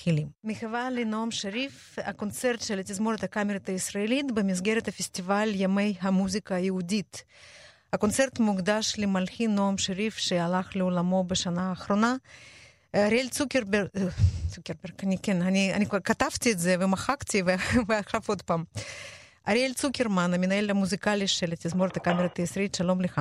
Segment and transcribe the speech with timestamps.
[0.00, 0.28] מתחילים.
[0.44, 7.24] מחווה לנועם שריף, הקונצרט של התזמורת הקאמרית הישראלית במסגרת הפסטיבל ימי המוזיקה היהודית.
[7.92, 12.16] הקונצרט מוקדש למלחין נועם שריף שהלך לעולמו בשנה האחרונה.
[12.94, 13.88] אריאל צוקרברג,
[14.48, 17.42] צוקרברג, אני כן, אני, אני כתבתי את זה ומחקתי
[17.88, 18.64] ועכשיו עוד פעם.
[19.48, 23.20] אריאל צוקרמן, המנהל המוזיקלי של התזמורת הקאמרית הישראלית, שלום לך.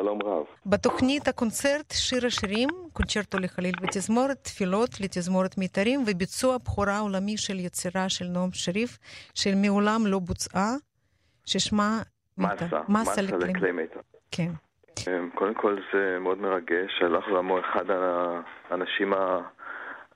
[0.00, 0.44] שלום רב.
[0.66, 8.08] בתוכנית הקונצרט שיר השירים, קונצ'רטו לחליל ותזמורת, תפילות לתזמורת מיתרים וביצוע בכורה עולמי של יצירה
[8.08, 8.98] של נועם שריף,
[9.34, 10.70] של מעולם לא בוצעה,
[11.44, 11.98] ששמה...
[12.38, 14.00] מסה, מסה לכלי מיתר.
[14.30, 14.50] כן.
[15.08, 17.84] אמ, קודם כל זה מאוד מרגש, הלך לעולמו אחד
[18.70, 19.12] האנשים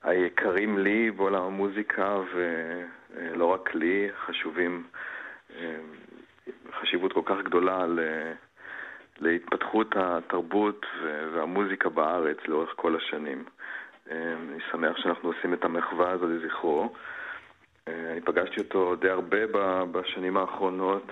[0.03, 4.83] היקרים לי בעולם המוזיקה, ולא רק לי, חשובים,
[5.49, 5.63] אמ,
[6.81, 7.85] חשיבות כל כך גדולה
[9.21, 10.85] להתפתחות התרבות
[11.33, 13.43] והמוזיקה בארץ לאורך כל השנים.
[14.11, 14.15] אמ,
[14.51, 16.93] אני שמח שאנחנו עושים את המחווה הזו לזכרו.
[17.87, 19.37] אני פגשתי אותו די הרבה
[19.91, 21.11] בשנים האחרונות,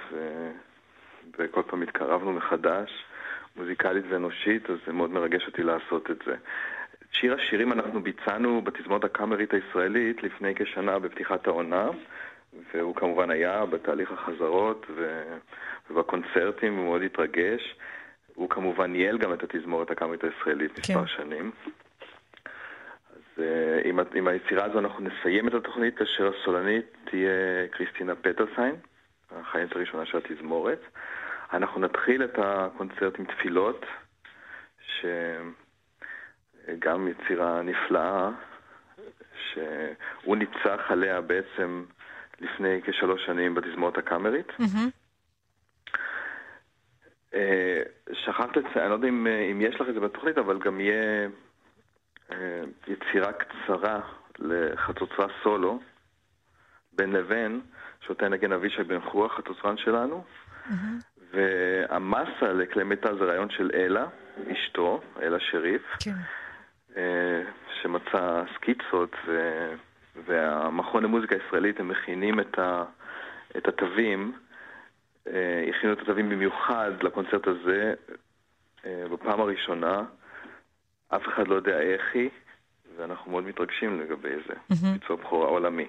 [1.39, 3.05] וכל פעם התקרבנו מחדש.
[3.55, 6.35] מוזיקלית ואנושית, אז זה מאוד מרגש אותי לעשות את זה.
[7.11, 11.87] שיר השירים אנחנו ביצענו בתזמורת הקאמרית הישראלית לפני כשנה בפתיחת העונה,
[12.73, 14.85] והוא כמובן היה בתהליך החזרות.
[15.89, 17.75] ובקונצרטים, הוא מאוד התרגש.
[18.39, 20.79] הוא כמובן ניהל גם את התזמורת הקאמרית הישראלית כן.
[20.79, 21.51] מספר שנים.
[23.09, 28.75] אז uh, עם, עם היצירה הזו אנחנו נסיים את התוכנית, כאשר הסולנית תהיה קריסטינה פטרסיין,
[29.31, 30.81] החיינית הראשונה של התזמורת.
[31.53, 33.85] אנחנו נתחיל את הקונצרט עם תפילות,
[34.99, 38.29] שגם יצירה נפלאה,
[39.51, 41.85] שהוא ניצח עליה בעצם
[42.39, 44.49] לפני כשלוש שנים בתזמורת הקאמרית.
[44.49, 44.99] Mm-hmm.
[48.29, 51.27] שכחת לציין, אני לא יודע אם, אם יש לך את זה בתוכנית, אבל גם יהיה
[52.31, 53.99] אה, יצירה קצרה
[54.39, 55.79] לחצוצרה סולו,
[56.93, 57.61] בין לבין,
[58.01, 60.23] שאותה נגן אבישי בן חוח, החצוצרן שלנו.
[60.23, 60.73] Mm-hmm.
[61.33, 64.05] והמסה לכלי מטאל זה רעיון של אלה,
[64.51, 66.11] אשתו, אלה שריף, כן.
[66.97, 67.41] אה,
[67.81, 69.39] שמצא סקיצות, ו...
[70.25, 72.83] והמכון למוזיקה ישראלית, הם מכינים את, ה...
[73.57, 74.48] את התווים, אה,
[75.25, 77.93] הכינו את התווים במיוחד לקונצרט הזה
[78.85, 80.03] אה, בפעם הראשונה.
[81.09, 82.29] אף אחד לא יודע איך היא,
[82.97, 84.53] ואנחנו מאוד מתרגשים לגבי זה.
[84.53, 84.87] Mm-hmm.
[84.93, 85.87] ביצוע בכורה עולמי.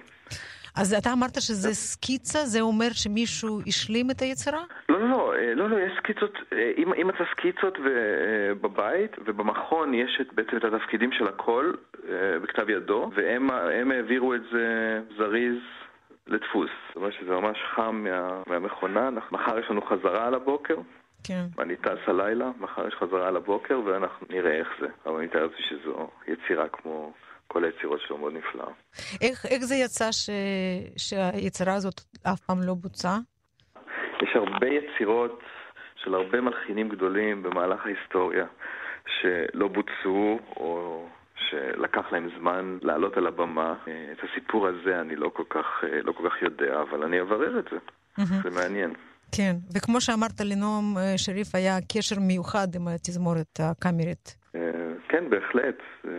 [0.75, 2.39] אז אתה אמרת שזה סקיצה?
[2.45, 4.63] זה אומר שמישהו השלים את היצירה?
[4.89, 6.37] לא, לא, לא, אה, לא, לא, יש סקיצות,
[6.77, 11.73] אם, אם אתה סקיצות אה, בבית, ובמכון יש את, בעצם את התפקידים של הכל
[12.09, 15.57] אה, בכתב ידו, והם העבירו את זה זריז
[16.31, 16.69] לדפוס.
[16.87, 20.75] זאת אומרת שזה ממש חם מה, מהמכונה, מחר יש לנו חזרה על הבוקר.
[21.23, 21.45] כן.
[21.59, 24.87] אני טס הלילה, מחר יש חזרה על הבוקר ואנחנו נראה איך זה.
[25.05, 27.13] אבל אני מתאר לעצמי שזו יצירה כמו...
[27.51, 28.67] כל היצירות שלו מאוד נפלאה.
[29.21, 30.29] איך, איך זה יצא ש...
[30.97, 33.17] שהיצירה הזאת אף פעם לא בוצעה?
[34.21, 35.39] יש הרבה יצירות
[35.95, 38.45] של הרבה מלחינים גדולים במהלך ההיסטוריה
[39.07, 41.05] שלא בוצעו או
[41.49, 43.75] שלקח להם זמן לעלות על הבמה.
[43.83, 45.65] את הסיפור הזה אני לא כל כך,
[46.03, 47.77] לא כל כך יודע, אבל אני אברר את זה.
[47.77, 48.43] Mm-hmm.
[48.43, 48.93] זה מעניין.
[49.35, 54.35] כן, וכמו שאמרת, לנועם אה, שריף היה קשר מיוחד עם התזמורת הקאמרית.
[54.55, 54.61] אה,
[55.09, 55.77] כן, בהחלט.
[56.07, 56.11] אה,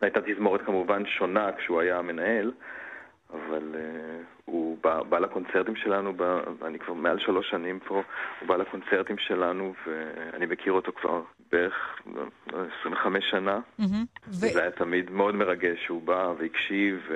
[0.00, 2.52] הייתה תזמורת כמובן שונה כשהוא היה המנהל,
[3.34, 3.78] אבל uh,
[4.44, 8.02] הוא בא, בא לקונצרטים שלנו, בא, אני כבר מעל שלוש שנים פה,
[8.40, 11.22] הוא בא לקונצרטים שלנו ואני מכיר אותו כבר
[11.52, 12.00] בערך
[12.80, 13.60] 25 שנה.
[13.80, 13.84] Mm-hmm.
[14.28, 14.58] ו...
[14.58, 17.14] היה תמיד מאוד מרגש שהוא בא והקשיב, ו...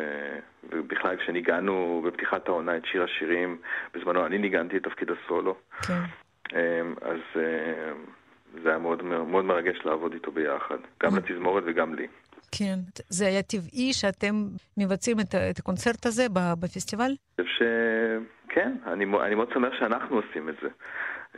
[0.71, 3.59] ובכלל כשניגענו בפתיחת העונה את שיר השירים,
[3.95, 5.57] בזמנו אני ניגנתי את תפקיד הסולו.
[5.87, 6.03] כן.
[6.53, 7.93] אמ, אז אה,
[8.63, 11.17] זה היה מאוד, מאוד מרגש לעבוד איתו ביחד, גם.
[11.17, 12.07] לתזמורת וגם לי.
[12.53, 12.79] כן.
[13.09, 14.35] זה היה טבעי שאתם
[14.77, 16.27] מבצעים את, את הקונצרט הזה
[16.61, 17.11] בפסטיבל?
[17.39, 17.67] אני חושב
[18.49, 20.69] שכן, אני, אני מאוד שמח שאנחנו עושים את זה.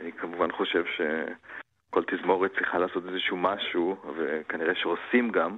[0.01, 5.57] אני כמובן חושב שכל תזמורת צריכה לעשות איזשהו משהו, וכנראה שעושים גם,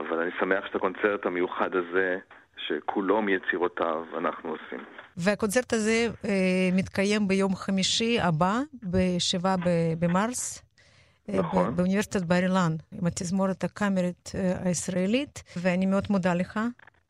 [0.00, 2.18] אבל אני שמח שאת הקונצרט המיוחד הזה,
[2.56, 4.84] שכולו מיצירותיו, אנחנו עושים.
[5.16, 9.46] והקונצרט הזה אה, מתקיים ביום חמישי הבא, ב-7
[9.98, 10.65] במרס.
[11.28, 11.76] נכון.
[11.76, 14.32] באוניברסיטת בר אילן, עם התזמורת הקאמרית
[14.64, 16.60] הישראלית, ואני מאוד מודה לך.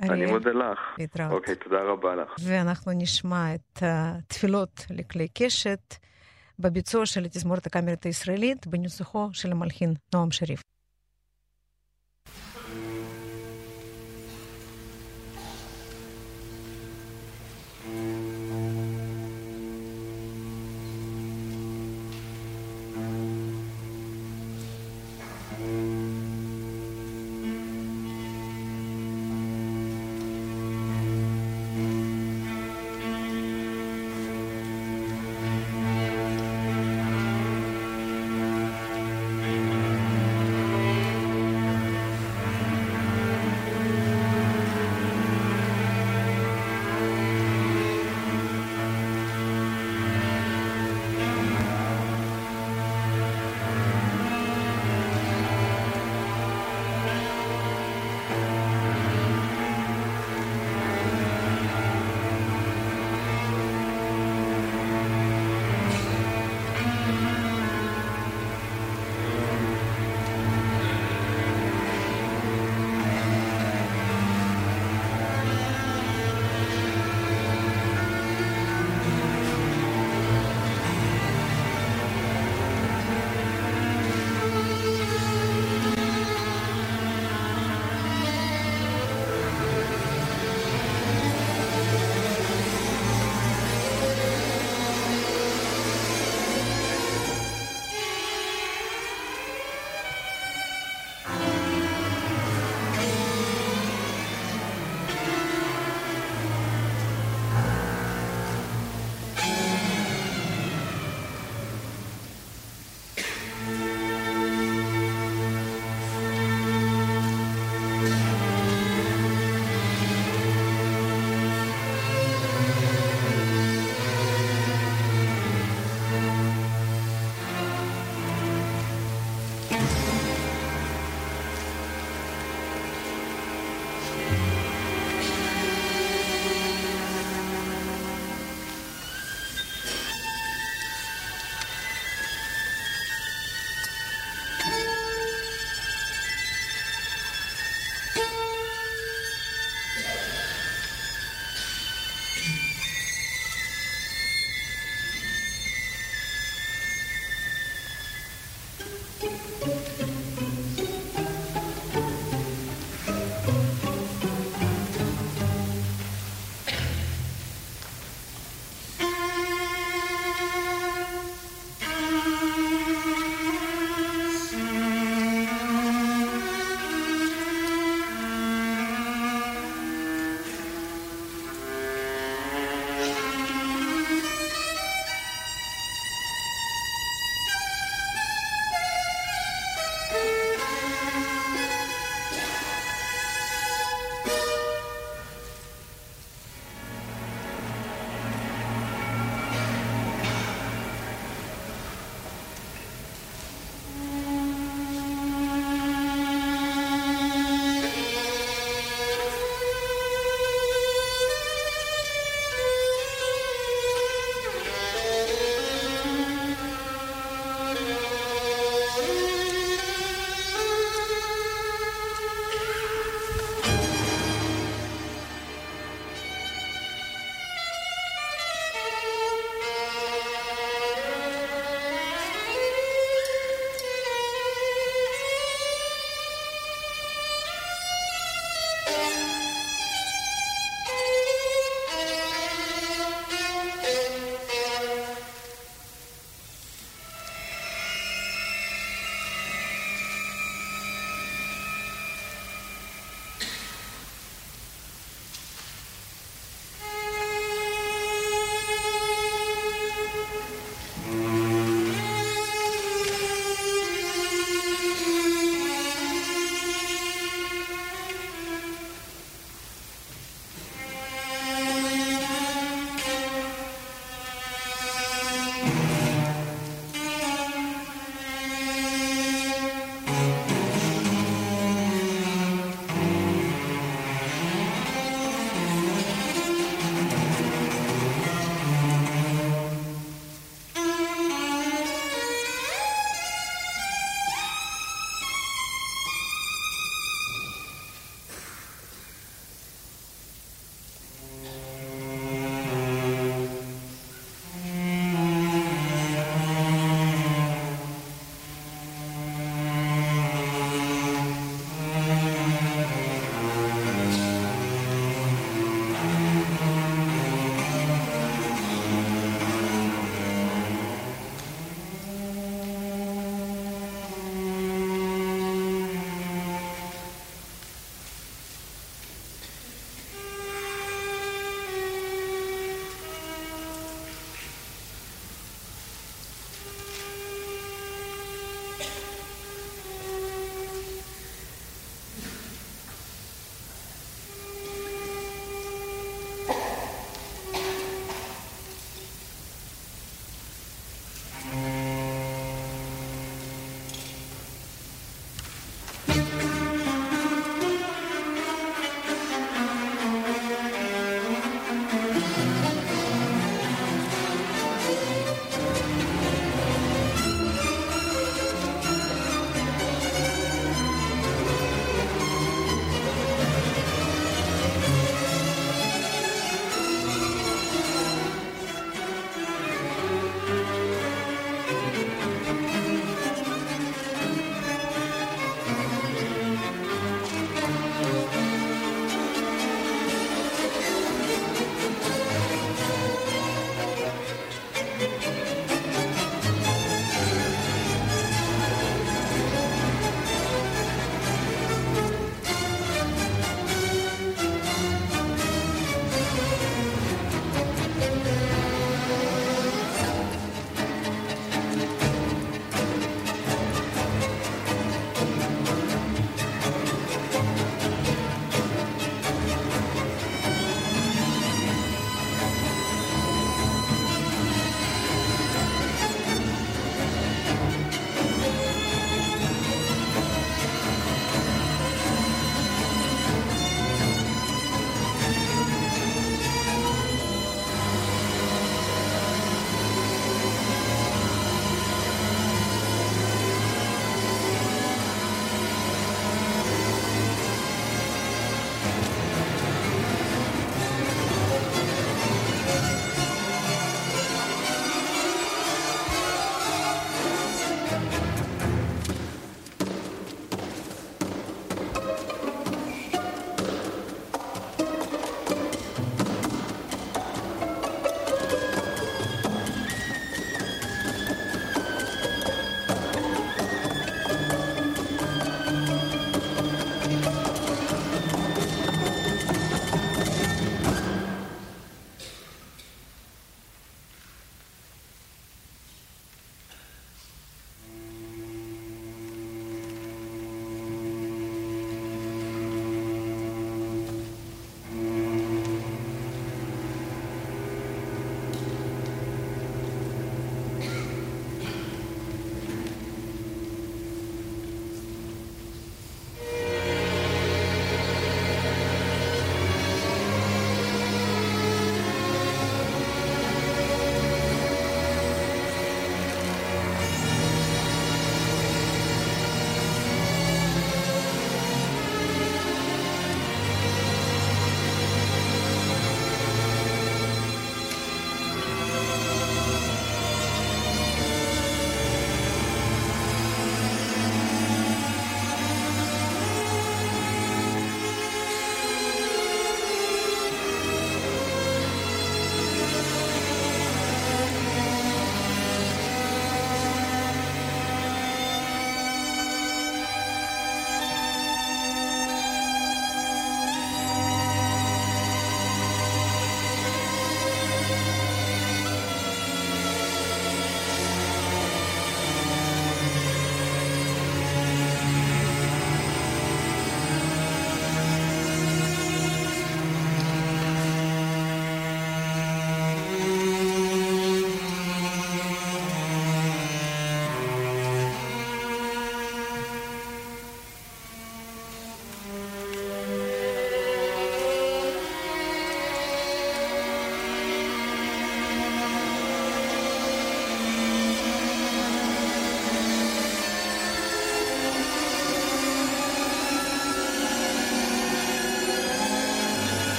[0.00, 0.78] אני מודה לך.
[0.98, 1.32] להתראות.
[1.32, 2.28] אוקיי, תודה רבה לך.
[2.44, 5.94] ואנחנו נשמע את התפילות לכלי קשת
[6.58, 10.62] בביצוע של התזמורת הקאמרית הישראלית, בניסוחו של המלחין נועם שריף.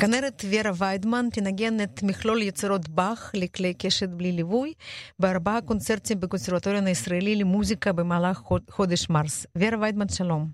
[0.00, 4.72] הכנרת ורה ויידמן תנגן את מכלול יצירות באך לכלי קשת בלי ליווי
[5.18, 9.46] בארבעה קונצרטים בקונסרבטוריון הישראלי למוזיקה במהלך חודש מרס.
[9.56, 10.46] ורה ויידמן, שלום.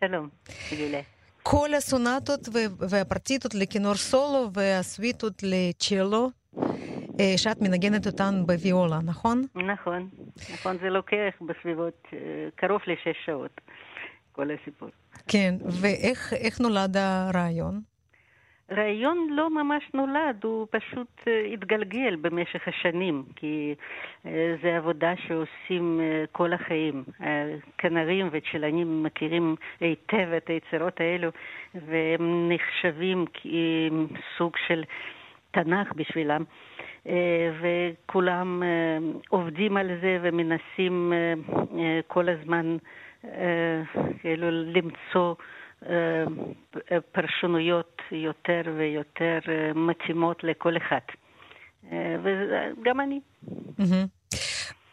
[0.00, 0.28] שלום,
[0.72, 1.02] יוליה.
[1.42, 6.30] כל הסונטות והפרטיטות לכינור סולו והסוויטות לצ'לו,
[7.36, 9.44] שאת מנגנת אותן בוויולה, נכון?
[9.54, 10.08] נכון,
[10.52, 12.02] נכון, זה לוקח בסביבות
[12.56, 13.60] קרוב לשש שעות,
[14.32, 14.88] כל הסיפור.
[15.28, 17.80] כן, ואיך נולד הרעיון?
[18.70, 23.74] רעיון לא ממש נולד, הוא פשוט התגלגל במשך השנים, כי
[24.62, 26.00] זו עבודה שעושים
[26.32, 27.04] כל החיים.
[27.78, 31.28] כנרים וצ'לנים מכירים היטב את היצירות האלו,
[31.74, 34.84] והם נחשבים כסוג של
[35.50, 36.44] תנ"ך בשבילם.
[37.60, 38.62] וכולם
[39.28, 41.12] עובדים על זה ומנסים
[42.06, 42.76] כל הזמן
[44.20, 45.34] כאילו למצוא
[47.12, 49.38] פרשנויות יותר ויותר
[49.74, 51.00] מתאימות לכל אחד.
[52.22, 53.20] וגם אני.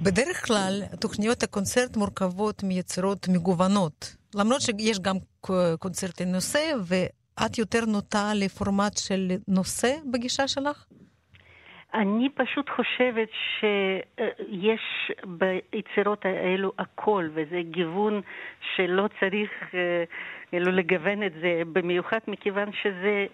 [0.02, 5.16] בדרך כלל תוכניות הקונצרט מורכבות מיצירות מגוונות, למרות שיש גם
[5.80, 10.86] קונצרטי נושא, ואת יותר נוטה לפורמט של נושא בגישה שלך?
[11.96, 18.22] אני פשוט חושבת שיש ביצירות האלו הכל, וזה גיוון
[18.76, 19.52] שלא צריך
[20.50, 23.26] כאילו לגוון את זה, במיוחד מכיוון שזה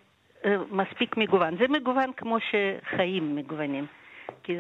[0.72, 1.58] מספיק מגוון.
[1.58, 3.86] זה מגוון כמו שחיים מגוונים,
[4.44, 4.58] כי,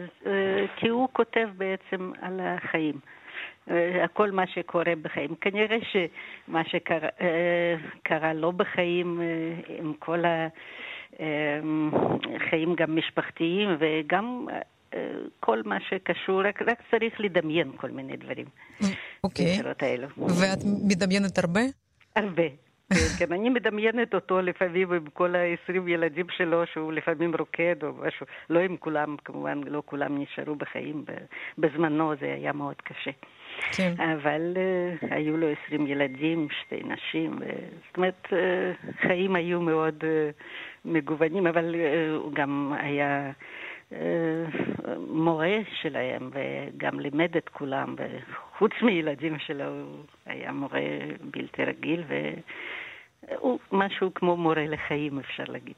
[0.75, 2.95] כי הוא כותב בעצם על החיים.
[4.03, 5.35] הכל מה שקורה בחיים.
[5.41, 9.21] כנראה שמה שקרה לא בחיים,
[9.79, 10.47] עם כל ה...
[12.49, 14.47] חיים גם משפחתיים וגם
[15.39, 18.45] כל מה שקשור, רק, רק צריך לדמיין כל מיני דברים.
[19.23, 19.61] אוקיי.
[20.17, 21.61] ואת מדמיינת הרבה?
[22.15, 22.43] הרבה.
[23.19, 28.25] כן, אני מדמיינת אותו לפעמים עם כל ה-20 ילדים שלו, שהוא לפעמים רוקד או משהו.
[28.49, 31.05] לא עם כולם, כמובן, לא כולם נשארו בחיים.
[31.57, 33.11] בזמנו זה היה מאוד קשה.
[33.71, 33.93] כן.
[33.97, 37.45] אבל uh, היו לו 20 ילדים, שתי נשים, ו...
[37.87, 38.33] זאת אומרת, uh,
[39.07, 40.43] חיים היו מאוד uh,
[40.85, 43.31] מגוונים, אבל uh, הוא גם היה
[43.89, 43.95] uh,
[45.07, 50.79] מורה שלהם, וגם לימד את כולם, וחוץ מילדים שלו, הוא היה מורה
[51.21, 52.15] בלתי רגיל, ו...
[53.39, 55.75] הוא משהו כמו מורה לחיים, אפשר להגיד.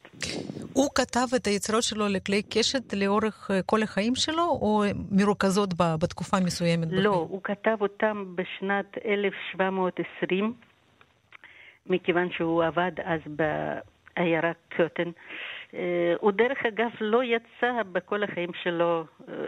[0.73, 5.69] הוא כתב את היצירות שלו לכלי קשת לאורך כל החיים שלו, או מרוכזות
[6.03, 6.87] בתקופה מסוימת?
[6.91, 7.13] לא, בחיים?
[7.29, 10.53] הוא כתב אותם בשנת 1720,
[11.87, 13.19] מכיוון שהוא עבד אז
[14.17, 15.09] בעיירה קוטן.
[16.19, 19.05] הוא דרך אגב לא יצא בכל החיים שלו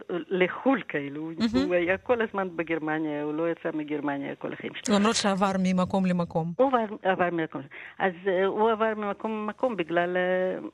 [0.09, 1.57] לחו"ל כאילו, mm-hmm.
[1.65, 4.95] הוא היה כל הזמן בגרמניה, הוא לא יצא מגרמניה כל החיים שלו.
[4.99, 6.53] למרות שעבר ממקום למקום.
[6.57, 7.61] הוא עבר, עבר ממקום.
[7.99, 8.13] אז
[8.45, 10.17] הוא עבר ממקום למקום בגלל,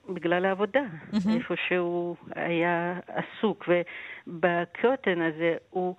[0.10, 1.30] בגלל העבודה, mm-hmm.
[1.36, 3.70] איפה שהוא היה עסוק,
[4.28, 5.96] ובקתן הזה הוא...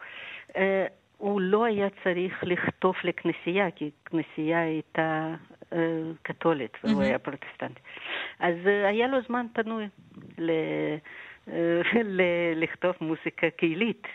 [1.19, 5.35] הוא לא היה צריך לכתוב לכנסייה, כי כנסייה הייתה
[6.23, 7.03] קתולית והוא.
[7.03, 7.79] היה פרוטסטנט.
[8.41, 9.85] אז היה לו זמן פנוי
[10.39, 10.51] ל...
[12.63, 14.07] לכתוב מוזיקה חילונית,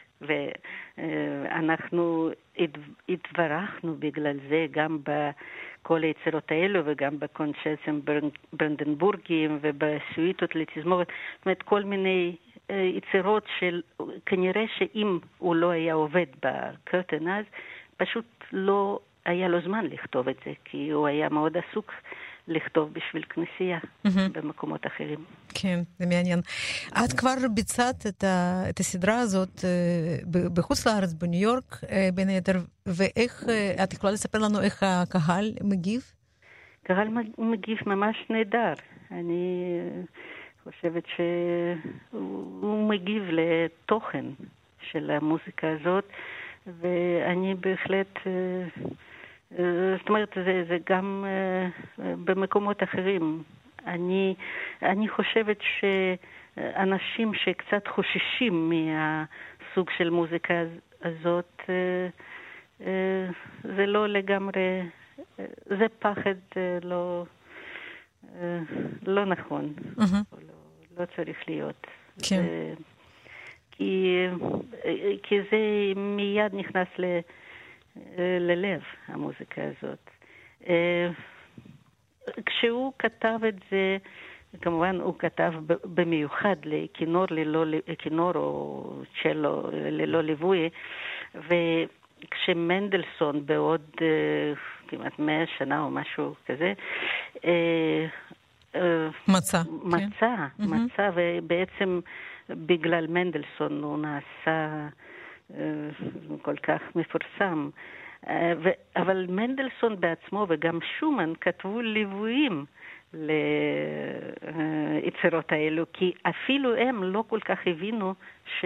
[0.97, 2.29] ואנחנו
[3.09, 8.01] התברכנו בגלל זה גם בכל היצירות האלו וגם בקונצ'רטים
[8.53, 12.35] ברנדנבורגיים ובסוויטות לתזמורת, זאת אומרת כל מיני
[12.69, 13.81] יצירות של,
[14.25, 17.45] כנראה שאם הוא לא היה עובד בקרטן אז,
[17.97, 21.91] פשוט לא היה לו זמן לכתוב את זה, כי הוא היה מאוד עסוק
[22.47, 24.09] לכתוב בשביל כנסייה mm-hmm.
[24.31, 25.25] במקומות אחרים.
[25.53, 26.39] כן, זה מעניין.
[27.05, 29.65] את כבר ביצעת את, ה, את הסדרה הזאת
[30.53, 31.81] בחוץ לארץ, בניו יורק,
[32.13, 33.43] בין היתר, ואיך,
[33.83, 36.01] את יכולה לספר לנו איך הקהל מגיב?
[36.83, 38.73] הקהל מגיב ממש נהדר.
[39.11, 39.79] אני
[40.63, 44.25] חושבת שהוא מגיב לתוכן
[44.91, 46.05] של המוזיקה הזאת,
[46.81, 48.19] ואני בהחלט...
[49.51, 53.43] זאת אומרת, זה, זה גם uh, במקומות אחרים.
[53.85, 54.35] אני,
[54.81, 60.53] אני חושבת שאנשים שקצת חוששים מהסוג של מוזיקה
[61.01, 62.83] הזאת, uh,
[63.63, 64.81] זה לא לגמרי,
[65.65, 66.35] זה פחד
[66.81, 67.25] לא,
[69.07, 70.01] לא נכון, mm-hmm.
[70.31, 71.87] לא, לא צריך להיות.
[72.29, 72.41] כן.
[72.75, 72.81] Uh,
[73.71, 74.25] כי,
[75.23, 75.57] כי זה
[75.95, 77.19] מיד נכנס ל...
[78.39, 80.09] ללב, המוזיקה הזאת.
[80.69, 81.09] אה,
[82.45, 83.97] כשהוא כתב את זה,
[84.61, 87.65] כמובן הוא כתב במיוחד לכינור, ללא,
[87.97, 90.69] כינור או צ'לו ללא ליווי,
[91.35, 93.99] וכשמנדלסון בעוד uh,
[94.87, 96.73] כמעט מאה שנה או משהו כזה,
[99.27, 99.61] מצא.
[99.83, 100.63] מצא, כן.
[100.63, 101.99] מצא, ובעצם
[102.49, 104.87] בגלל מנדלסון הוא נעשה
[106.41, 107.69] כל כך מפורסם.
[108.95, 112.65] אבל מנדלסון בעצמו וגם שומן כתבו ליוויים
[115.13, 118.13] ליצירות האלו, כי אפילו הם לא כל כך הבינו
[118.59, 118.65] ש...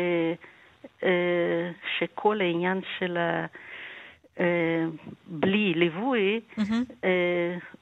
[1.97, 3.45] שכל העניין של ה...
[5.27, 7.05] בלי ליווי mm-hmm.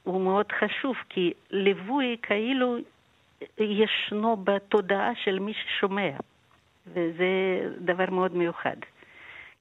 [0.02, 2.76] הוא מאוד חשוב, כי ליווי כאילו
[3.58, 6.10] ישנו בתודעה של מי ששומע,
[6.86, 7.26] וזה
[7.78, 8.76] דבר מאוד מיוחד.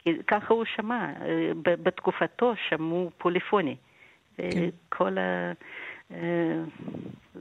[0.04, 1.08] כי ככה הוא שמע,
[1.64, 3.76] בתקופתו שמעו פוליפוני.
[4.38, 4.70] כן.
[4.90, 5.52] כל ה...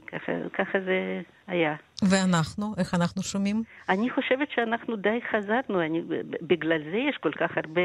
[0.07, 1.75] ככה, ככה זה היה.
[2.09, 2.73] ואנחנו?
[2.77, 3.63] איך אנחנו שומעים?
[3.89, 6.01] אני חושבת שאנחנו די חזרנו, אני,
[6.41, 7.81] בגלל זה יש כל כך הרבה,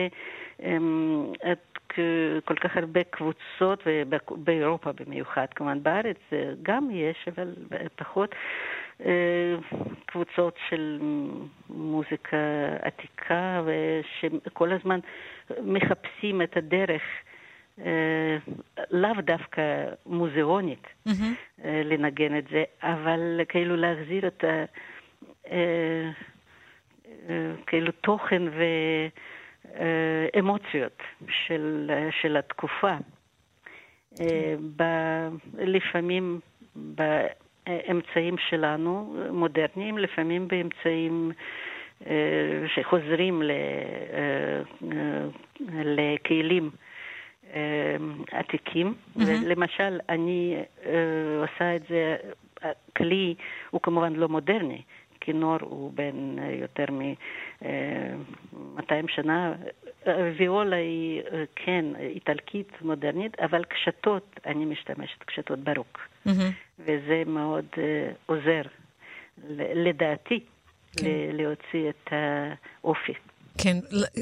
[0.63, 1.33] אמ,
[2.45, 6.19] כל כך הרבה קבוצות, ובאירופה במיוחד, כמובן בארץ
[6.63, 7.55] גם יש, אבל
[7.97, 8.35] פחות.
[9.01, 9.55] אה,
[10.07, 10.99] קבוצות של
[11.69, 12.37] מוזיקה
[12.83, 15.01] עתיקה, ושכל הזמן
[15.63, 17.03] מחפשים את הדרך.
[17.79, 18.37] אה,
[18.91, 21.65] לאו דווקא מוזיאונית mm-hmm.
[21.65, 24.65] לנגן את זה, אבל כאילו להחזיר את ה...
[27.67, 28.43] כאילו תוכן
[30.35, 31.91] ואמוציות של,
[32.23, 32.97] של התקופה.
[34.77, 34.83] ב,
[35.59, 36.41] לפעמים
[37.67, 41.33] באמצעים שלנו, מודרניים, לפעמים באמצעים
[42.75, 43.43] שחוזרים
[45.71, 46.71] לכלים
[48.33, 48.95] עתיקים.
[49.17, 49.21] Mm-hmm.
[49.47, 50.57] למשל, אני
[51.41, 52.17] עושה את זה,
[52.97, 53.35] כלי
[53.71, 54.83] הוא כמובן לא מודרני.
[55.21, 59.53] כינור הוא בן יותר מ-200 שנה.
[60.37, 61.23] ויולה היא
[61.57, 66.09] כן איטלקית מודרנית, אבל קשתות, אני משתמשת קשתות ברוק.
[66.27, 66.74] Mm-hmm.
[66.85, 67.67] וזה מאוד
[68.27, 68.63] עוזר,
[69.75, 70.41] לדעתי,
[70.97, 71.07] כן.
[71.33, 73.13] להוציא את האופי.
[73.59, 73.77] כן,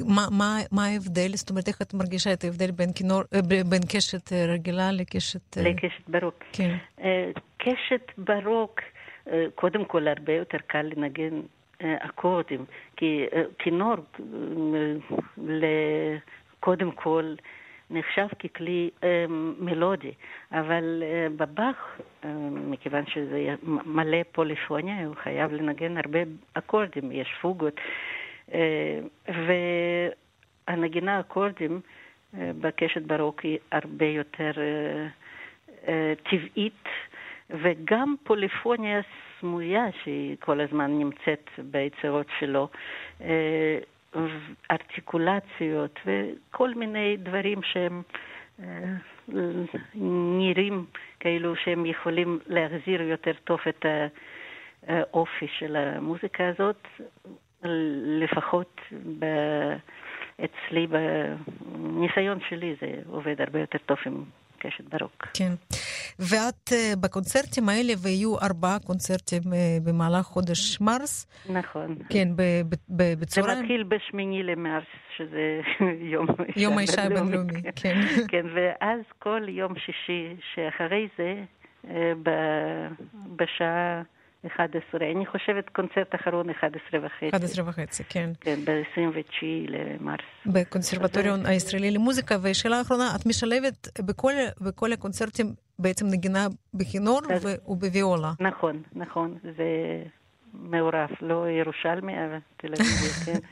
[0.06, 1.28] מה, מה, מה ההבדל?
[1.34, 5.56] זאת אומרת, איך את מרגישה את ההבדל בין, כינור, אה, בין קשת אה, רגילה לקשת...
[5.56, 6.44] לקשת ברוק.
[6.52, 6.76] כן.
[7.58, 8.80] קשת ברוק,
[9.54, 11.40] קודם כל הרבה יותר קל לנגן
[11.82, 12.64] אקורדים,
[12.96, 13.26] כי
[13.58, 13.96] כינור,
[16.60, 17.34] קודם כל,
[17.92, 18.90] נחשב ככלי
[19.58, 20.12] מלודי,
[20.52, 21.02] אבל
[21.36, 22.00] בבאך,
[22.50, 26.18] מכיוון שזה מלא פוליפוניה, הוא חייב לנגן הרבה
[26.54, 27.80] אקורדים, יש פוגות.
[28.54, 28.98] אה,
[30.68, 31.80] והנגינה אקורדים
[32.34, 34.50] אה, בקשת ברוק היא הרבה יותר
[35.88, 36.84] אה, טבעית,
[37.50, 39.00] וגם פוליפוניה
[39.40, 42.68] סמויה שהיא כל הזמן נמצאת ביצירות שלו,
[44.70, 48.02] ארטיקולציות וכל מיני דברים שהם
[50.38, 50.84] נראים
[51.20, 53.86] כאילו שהם יכולים להחזיר יותר טוב את
[54.86, 56.88] האופי של המוזיקה הזאת,
[58.22, 58.80] לפחות
[59.18, 59.24] ב...
[60.44, 64.24] אצלי, בניסיון שלי, זה עובד הרבה יותר טוב עם
[64.62, 65.26] קשת ברוק.
[65.34, 65.52] כן.
[66.18, 71.26] ואת uh, בקונצרטים האלה, ויהיו ארבעה קונצרטים uh, במהלך חודש מרס.
[71.50, 71.96] נכון.
[72.08, 72.28] כן,
[72.90, 73.56] בצהריים.
[73.56, 74.84] זה מתחיל בשמיני למרס,
[75.16, 75.60] שזה
[76.14, 78.00] יום יום האישה הבינלאומי, כן.
[78.32, 81.34] כן, ואז כל יום שישי שאחרי זה,
[81.84, 81.88] uh,
[83.36, 84.02] בשעה...
[84.46, 87.28] 11, אני חושבת קונצרט אחרון 11 וחצי.
[87.36, 88.30] 11 וחצי, כן.
[88.40, 90.20] כן, ב-29 למרס.
[90.46, 92.36] בקונסרבטוריון הישראלי למוזיקה.
[92.42, 95.46] ושאלה אחרונה, את משלבת בכל, בכל הקונצרטים
[95.78, 97.58] בעצם נגינה בכינור אז...
[97.66, 98.32] ובוויולה.
[98.40, 99.64] נכון, נכון, זה
[100.54, 103.38] מעורב, לא ירושלמי, אבל תל אביב, כן.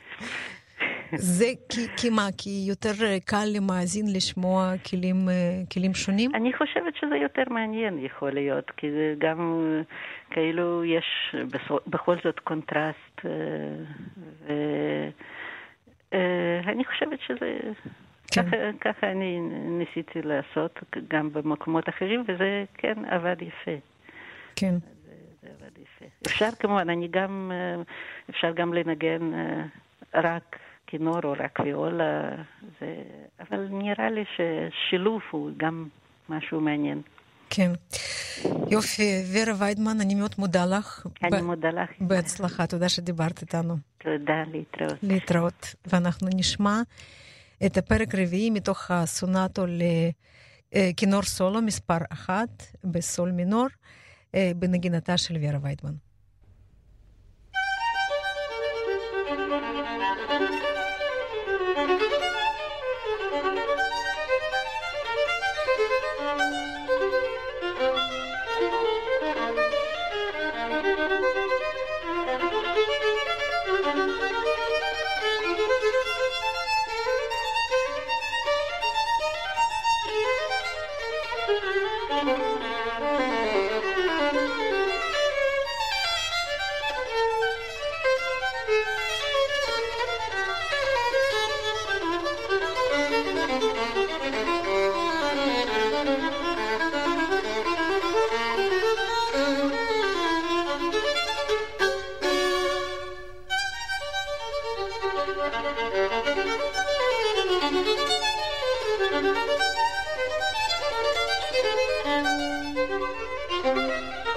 [1.17, 2.29] זה כי, כי מה?
[2.39, 2.93] כי יותר
[3.25, 5.29] קל למאזין לשמוע כלים,
[5.73, 6.35] כלים שונים?
[6.35, 9.69] אני חושבת שזה יותר מעניין יכול להיות, כי זה גם
[10.31, 11.35] כאילו יש
[11.87, 13.21] בכל זאת קונטרסט,
[16.13, 17.59] ואני חושבת שזה...
[18.33, 18.43] כן.
[18.43, 23.77] ככה, ככה אני ניסיתי לעשות גם במקומות אחרים, וזה כן עבד יפה.
[24.57, 24.75] כן.
[24.79, 26.05] זה, זה עבד יפה.
[26.27, 27.53] אפשר כמובן, אני גם,
[28.31, 29.33] אפשר גם לנגן
[30.15, 30.57] רק
[30.91, 32.31] כינור או רק ויולה,
[32.81, 32.95] זה...
[33.41, 35.89] אבל נראה לי ששילוב הוא גם
[36.29, 37.03] משהו מעניין.
[37.51, 37.71] כן.
[38.71, 41.07] יופי, ורה ויידמן, אני מאוד מודה לך.
[41.23, 41.45] אני ב...
[41.45, 41.91] מודה לך.
[42.01, 43.77] בהצלחה, תודה שדיברת איתנו.
[43.99, 44.99] תודה, להתראות.
[45.03, 45.75] להתראות.
[45.87, 46.81] ואנחנו נשמע
[47.67, 49.65] את הפרק רביעי מתוך הסונטו
[50.73, 53.67] לכינור סולו מספר אחת בסול מינור,
[54.35, 55.95] אה, בנגינתה של ורה ויידמן.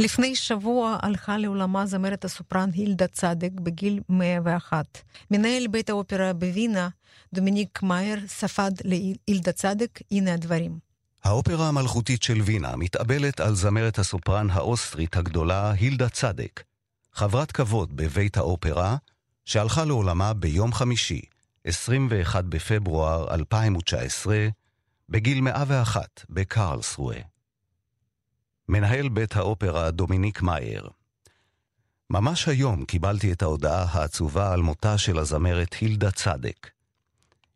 [0.03, 4.97] לפני שבוע הלכה לעולמה זמרת הסופרן הילדה צדק בגיל 101.
[5.31, 6.89] מנהל בית האופרה בווינה,
[7.33, 10.79] דומיניק מאייר, ספד להילדה צדק, הנה הדברים.
[11.23, 16.63] האופרה המלכותית של וינה מתאבלת על זמרת הסופרן האוסטרית הגדולה הילדה צדק,
[17.13, 18.95] חברת כבוד בבית האופרה,
[19.45, 21.21] שהלכה לעולמה ביום חמישי,
[21.63, 24.47] 21 בפברואר 2019,
[25.09, 27.32] בגיל 101 בקרלסרואה.
[28.69, 30.89] מנהל בית האופרה דומיניק מאייר.
[32.09, 36.69] ממש היום קיבלתי את ההודעה העצובה על מותה של הזמרת הילדה צדק.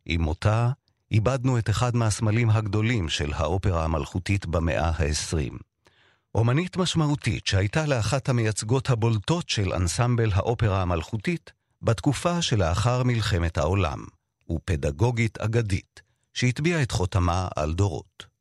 [0.06, 0.70] עם מותה
[1.12, 5.54] איבדנו את אחד מהסמלים הגדולים של האופרה המלכותית במאה ה-20.
[6.36, 14.06] אומנית משמעותית שהייתה לאחת המייצגות הבולטות של אנסמבל האופרה המלכותית בתקופה שלאחר מלחמת העולם,
[14.50, 16.02] ופדגוגית אגדית,
[16.34, 18.37] שהטביעה את חותמה על דורות.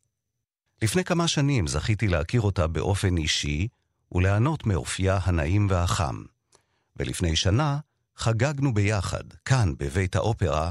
[0.82, 3.68] לפני כמה שנים זכיתי להכיר אותה באופן אישי
[4.12, 6.22] וליהנות מאופייה הנעים והחם.
[6.96, 7.78] ולפני שנה
[8.16, 10.70] חגגנו ביחד, כאן בבית האופרה,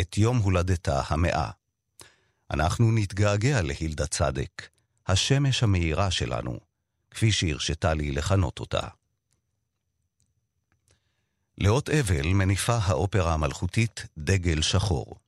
[0.00, 1.50] את יום הולדתה המאה.
[2.50, 4.68] אנחנו נתגעגע להילדה צדק,
[5.06, 6.58] השמש המאירה שלנו,
[7.10, 8.88] כפי שהרשתה לי לכנות אותה.
[11.58, 15.21] לאות אבל מניפה האופרה המלכותית דגל שחור.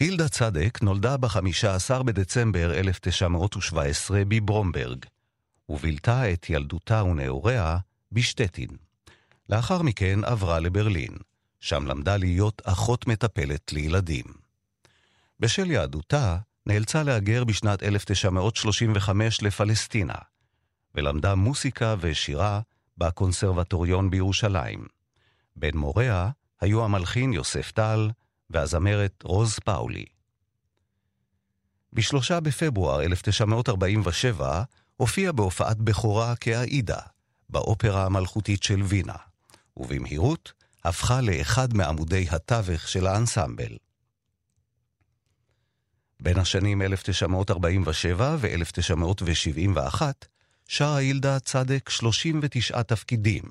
[0.00, 5.04] הילדה צדק נולדה ב-15 בדצמבר 1917 בברומברג,
[5.68, 7.76] ובילתה את ילדותה ונעוריה
[8.12, 8.68] בשטטין.
[9.48, 11.16] לאחר מכן עברה לברלין,
[11.60, 14.24] שם למדה להיות אחות מטפלת לילדים.
[15.40, 20.18] בשל יהדותה, נאלצה להגר בשנת 1935 לפלסטינה,
[20.94, 22.60] ולמדה מוסיקה ושירה
[22.98, 24.86] בקונסרבטוריון בירושלים.
[25.56, 26.30] בין מוריה
[26.60, 28.10] היו המלחין יוסף טל,
[28.54, 30.04] והזמרת רוז פאולי.
[31.92, 34.62] בשלושה בפברואר 1947
[34.96, 36.98] הופיע בהופעת בכורה כעאידה,
[37.50, 39.16] באופרה המלכותית של וינה,
[39.76, 40.52] ובמהירות
[40.84, 43.76] הפכה לאחד מעמודי התווך של האנסמבל.
[46.20, 50.02] בין השנים 1947 ו-1971
[50.68, 53.42] שרה הילדה צדק 39 תפקידים,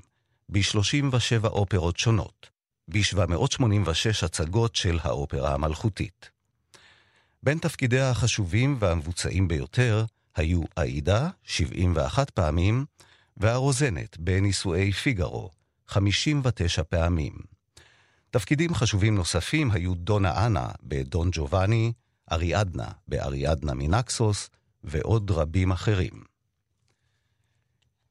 [0.50, 2.50] ב-37 אופרות שונות,
[2.88, 6.30] ב-786 הצגות של האופרה המלכותית.
[7.44, 12.86] בין תפקידיה החשובים והמבוצעים ביותר היו עאידה, 71 פעמים,
[13.38, 15.50] והרוזנת בנישואי פיגארו,
[15.88, 17.34] 59 פעמים.
[18.30, 21.94] תפקידים חשובים נוספים היו דונה אנה בדון ג'ובאני,
[22.32, 24.50] אריאדנה באריאדנה מנקסוס,
[24.84, 26.24] ועוד רבים אחרים.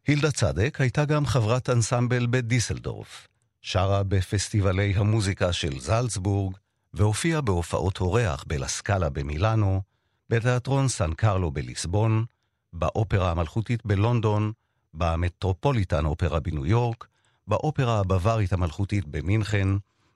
[0.06, 3.28] הילדה צדק הייתה גם חברת אנסמבל בדיסלדורף,
[3.62, 6.56] שרה בפסטיבלי המוזיקה של זלצבורג,
[6.94, 9.82] והופיעה בהופעות אורח בלסקאלה במילאנו,
[10.30, 12.24] בתיאטרון סן קרלו בליסבון,
[12.72, 14.52] באופרה המלכותית בלונדון,
[14.94, 17.06] במטרופוליטן אופרה בניו יורק,
[17.46, 19.68] באופרה הבווארית המלכותית במינכן,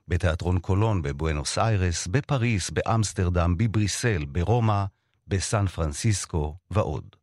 [0.07, 4.85] בתיאטרון קולון בבואנוס איירס, בפריס, באמסטרדם, בבריסל, ברומא,
[5.27, 7.15] בסן פרנסיסקו ועוד.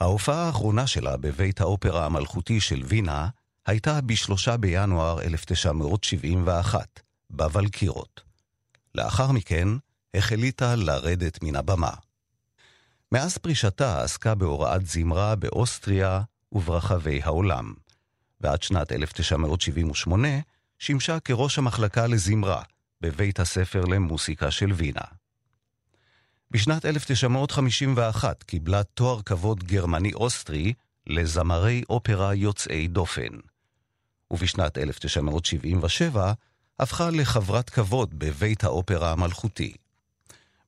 [0.00, 3.28] ההופעה האחרונה שלה בבית האופרה המלכותי של וינה
[3.66, 7.00] הייתה ב-3 בינואר 1971,
[7.30, 8.20] בוולקירות.
[8.94, 9.68] לאחר מכן
[10.14, 11.90] החליטה לרדת מן הבמה.
[13.12, 16.22] מאז פרישתה עסקה בהוראת זמרה באוסטריה
[16.52, 17.74] וברחבי העולם,
[18.40, 20.28] ועד שנת 1978
[20.78, 22.62] שימשה כראש המחלקה לזמרה
[23.00, 25.04] בבית הספר למוסיקה של וינה.
[26.50, 30.72] בשנת 1951 קיבלה תואר כבוד גרמני-אוסטרי
[31.06, 33.53] לזמרי אופרה יוצאי דופן.
[34.34, 36.32] ובשנת 1977
[36.78, 39.74] הפכה לחברת כבוד בבית האופרה המלכותי.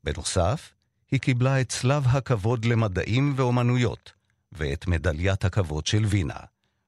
[0.04, 0.72] בנוסף,
[1.10, 4.12] היא קיבלה את צלב הכבוד למדעים ואומנויות,
[4.52, 6.40] ואת מדליית הכבוד של וינה,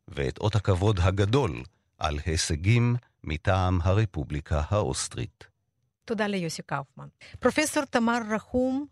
[0.09, 1.63] ואת אות הכבוד הגדול
[1.99, 5.45] על הישגים מטעם הרפובליקה האוסטרית.
[6.05, 7.07] תודה ליוסי קאופמן.
[7.41, 8.87] פרופסור תמר רחום,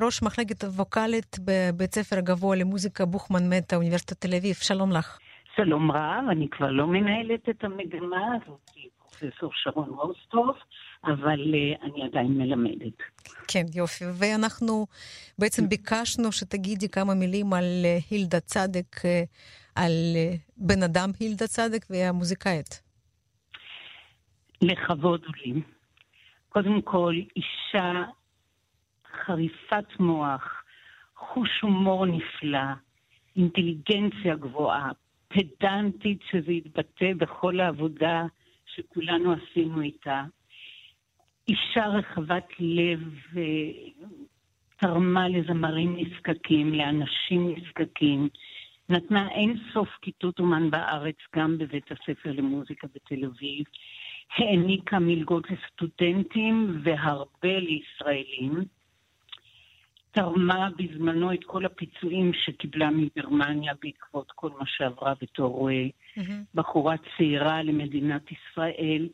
[0.00, 5.18] ראש מחלקת ווקאלית בבית ספר הגבוה למוזיקה בוכמן מטה, אוניברסיטת תל אביב, שלום לך.
[5.56, 10.56] שלום רב, אני כבר לא מנהלת את המגמה הזאת, פרופסור שרון רוסטרוף,
[11.04, 12.98] אבל uh, אני עדיין מלמדת.
[13.48, 14.04] כן, יופי.
[14.18, 14.86] ואנחנו
[15.38, 19.22] בעצם ביקשנו שתגידי כמה מילים על אה, הילדה צדק, אה,
[19.74, 19.92] על
[20.56, 22.82] בן אדם הילדה צדק והמוזיקאית.
[24.62, 25.62] לכבוד לי.
[26.48, 27.92] קודם כל, אישה
[29.24, 30.62] חריפת מוח,
[31.16, 32.58] חוש הומור נפלא,
[33.36, 34.90] אינטליגנציה גבוהה,
[35.34, 38.26] פדנטית שזה יתבטא בכל העבודה
[38.66, 40.24] שכולנו עשינו איתה.
[41.48, 43.00] אישה רחבת לב
[44.76, 48.28] תרמה לזמרים נזקקים, לאנשים נזקקים,
[48.88, 53.64] נתנה אין סוף כיתות אומן בארץ, גם בבית הספר למוזיקה בתל אביב,
[54.36, 58.64] העניקה מלגות לסטודנטים והרבה לישראלים.
[60.12, 66.32] תרמה בזמנו את כל הפיצויים שקיבלה מגרמניה בעקבות כל מה שעברה בתור mm-hmm.
[66.54, 69.08] בחורה צעירה למדינת ישראל.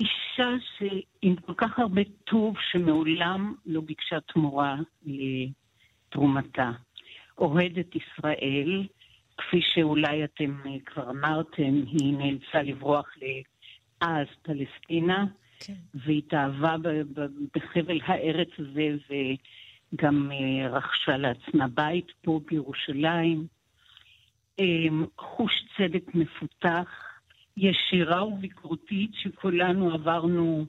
[0.00, 6.70] אישה שעם כל כך הרבה טוב שמעולם לא ביקשה תמורה לתרומתה.
[7.38, 8.86] אוהדת ישראל,
[9.38, 15.26] כפי שאולי אתם אה, כבר אמרתם, היא נאלצה לברוח לאז פלסטינה,
[15.60, 15.72] כן.
[15.94, 16.76] והתאהבה
[17.54, 19.34] בחבל הארץ הזה וגם
[20.02, 23.46] אה, רכשה לעצמה בית פה בירושלים.
[24.58, 26.88] אמ, חוש צדק מפותח,
[27.56, 30.66] ישירה וביקורתית, שכולנו עברנו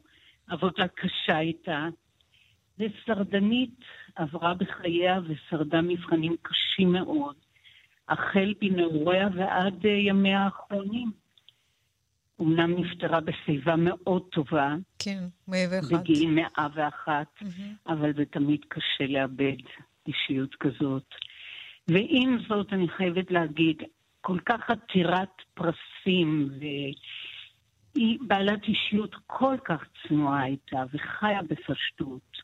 [0.47, 1.87] עבודה קשה איתה,
[2.79, 3.79] ושרדנית
[4.15, 7.35] עברה בחייה ושרדה מבחנים קשים מאוד,
[8.09, 11.24] החל בנעוריה ועד ימיה האחרונים.
[12.41, 14.75] אמנם נפטרה בשיבה מאוד טובה.
[14.99, 15.91] כן, מאה ואחת.
[15.91, 17.91] בגיל מאה ואחת, mm-hmm.
[17.91, 19.57] אבל זה תמיד קשה לאבד
[20.07, 21.05] אישיות כזאת.
[21.87, 23.83] ועם זאת, אני חייבת להגיד,
[24.21, 32.37] כל כך עתירת פרסים, והיא בעלת אישיות כל כך צנועה הייתה, וחיה בפשטות.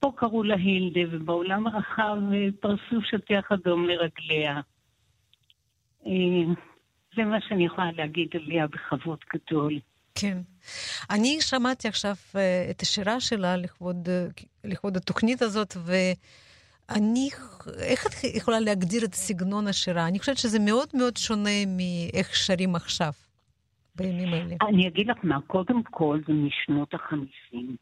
[0.00, 4.60] פה קראו לה הילדה, ובעולם הרחב אה, פרסו שטיח אדום לרגליה.
[7.18, 9.78] אה, זה מה שאני יכולה להגיד עליה בכבוד גדול.
[10.14, 10.38] כן.
[11.10, 14.08] אני שמעתי עכשיו אה, את השירה שלה לכבוד,
[14.64, 15.92] לכבוד התוכנית הזאת, ו...
[16.90, 17.28] אני,
[17.82, 20.08] איך את יכולה להגדיר את סגנון השירה?
[20.08, 23.12] אני חושבת שזה מאוד מאוד שונה מאיך שרים עכשיו,
[23.96, 24.56] בימים האלה.
[24.68, 27.76] אני אגיד לך מה, קודם כל זה משנות החמישים.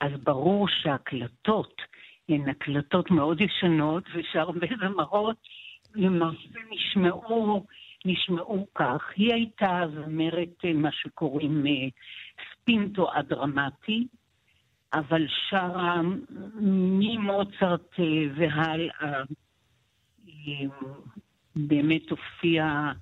[0.00, 1.82] אז ברור שהקלטות
[2.28, 5.36] הן הקלטות מאוד ישנות, ושהרבה זמרות
[5.94, 7.66] למעשה נשמעו,
[8.06, 9.02] נשמעו כך.
[9.16, 11.72] היא הייתה זמרת מה שקוראים אה,
[12.52, 14.06] ספינטו הדרמטי,
[14.94, 16.00] אבל שרה
[16.60, 18.04] ממוצרט אה,
[18.36, 19.22] והלאה.
[20.28, 20.66] אה,
[21.56, 22.92] באמת הופיע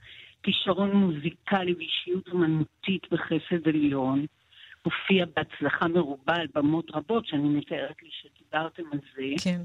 [0.42, 4.26] כישרון מוזיקלי ואישיות אומנותית בחסד עליון.
[4.82, 9.22] הופיע בהצלחה מרובה על במות רבות, שאני מתארת לי שדיברתם על זה.
[9.44, 9.62] כן.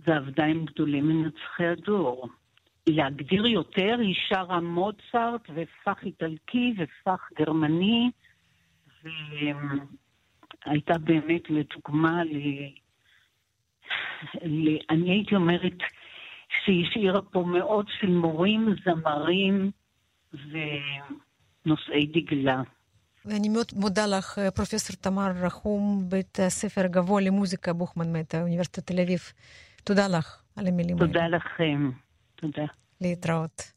[0.00, 2.28] ועבדה עם גדולי מנצחי הדור.
[2.86, 8.10] להגדיר יותר, היא שרה מוצרט ופח איטלקי ופח גרמני,
[9.04, 12.36] והייתה באמת לדוגמה ל...
[14.42, 14.76] ל...
[14.90, 15.78] אני הייתי אומרת
[16.64, 19.70] שהיא השאירה פה מאות של מורים, זמרים
[20.32, 22.62] ונושאי דגלה.
[23.24, 29.00] ואני מאוד מודה לך, פרופסור תמר רחום, בית הספר הגבוה למוזיקה בוכמן מטה, אוניברסיטת תל
[29.00, 29.20] אביב.
[29.84, 31.06] תודה לך על המילים האלה.
[31.06, 31.90] תודה לכם.
[32.40, 32.64] תודה.
[33.00, 33.72] להתראות.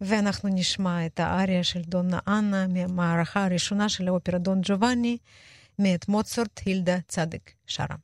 [0.00, 5.18] ואנחנו נשמע את האריה של דונה אנה מהמערכה הראשונה של האופרה דון ג'ובאני,
[5.78, 7.96] מאת מוצרט הילדה צדק שרה.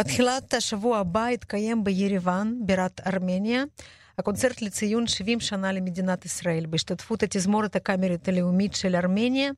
[0.00, 3.64] בתחילת השבוע הבא יתקיים בירוואן, בירת ארמניה,
[4.18, 9.50] הקונצרט לציון 70 שנה למדינת ישראל, בהשתתפות התזמורת הקאמרית הלאומית של ארמניה.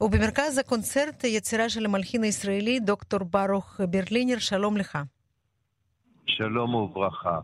[0.00, 4.98] ובמרכז הקונצרט יצירה של המלחין הישראלי דוקטור ברוך ברלינר, שלום לך.
[6.26, 7.38] שלום וברכה.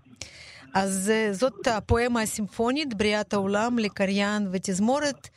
[0.75, 5.29] אז זאת הפואמה הסימפונית, בריאת העולם לקריין ותזמורת,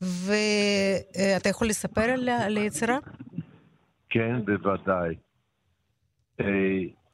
[0.00, 2.10] ואתה יכול לספר
[2.44, 2.98] על היצירה?
[4.08, 5.14] כן, בוודאי.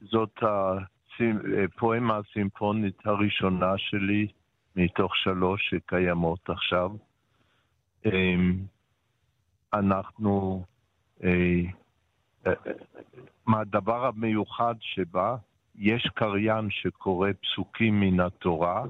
[0.00, 4.26] זאת הפואמה הסימפונית הראשונה שלי
[4.76, 6.90] מתוך שלוש שקיימות עכשיו.
[9.74, 10.64] אנחנו,
[13.48, 15.36] הדבר המיוחד שבה,
[15.76, 18.84] יש קריין שקורא פסוקים מן התורה,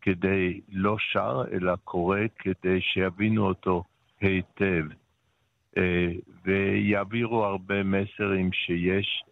[0.00, 3.84] כדי לא שר, אלא קורא כדי שיבינו אותו
[4.20, 4.84] היטב.
[6.44, 9.24] ויעבירו הרבה מסרים שיש.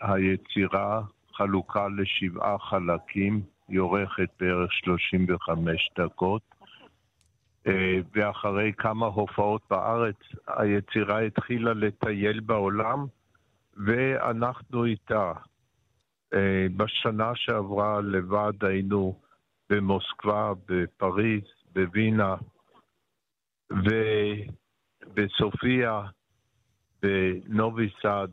[0.00, 6.42] היצירה חלוקה לשבעה חלקים, היא עורכת בערך 35 דקות,
[8.14, 10.16] ואחרי כמה הופעות בארץ
[10.46, 13.06] היצירה התחילה לטייל בעולם,
[13.86, 15.32] ואנחנו איתה.
[16.76, 19.20] בשנה שעברה לבד היינו
[19.70, 22.36] במוסקבה, בפריז, בווינה
[25.14, 26.02] ובסופיה,
[27.02, 28.30] בנובי סאד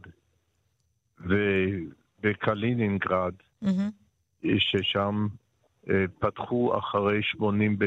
[1.24, 4.48] ובקלינינגרד, mm-hmm.
[4.58, 5.28] ששם
[6.20, 7.78] פתחו אחרי 80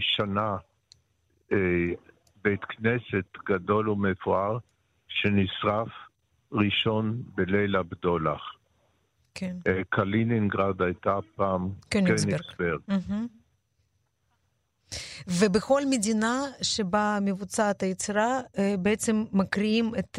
[0.00, 0.56] שנה
[2.44, 4.58] בית כנסת גדול ומפואר
[5.08, 5.88] שנשרף
[6.52, 8.54] ראשון בליל הבדולח.
[9.34, 9.56] כן.
[9.88, 12.80] קלינינגרד הייתה פעם קניגסברג.
[12.90, 13.12] Mm-hmm.
[15.28, 18.40] ובכל מדינה שבה מבוצעת היצירה,
[18.78, 20.18] בעצם מקריאים את,